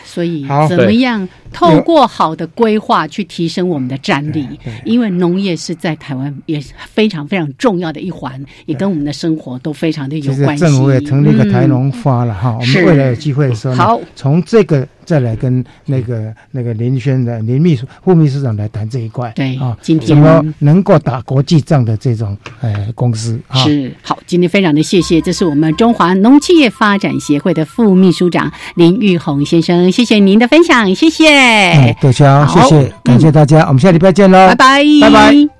[0.09, 4.47] 所以怎么样透过好的规划去提升我们的战力？
[4.83, 6.59] 因为农业是在台湾也
[6.91, 10.65] 非常非常重要的一环，也跟我们的生活都非常的有关系。
[10.65, 14.01] 政府也成立一个台农发了哈，我们未来有机会的时候，好。
[14.15, 14.87] 从这个。
[15.05, 20.07] 再来跟那个那个林轩的林秘书副秘书长来谈这一块，对啊，今天。
[20.07, 35.58] 怎么能够打国际仗的这种呃公司是好，今天非常的谢谢，这是我们中华农企业发展协会的副秘书长林玉红先生，谢谢您的分享，谢谢，多谢，谢谢，感谢大家，我们下礼拜见喽，拜拜，拜拜。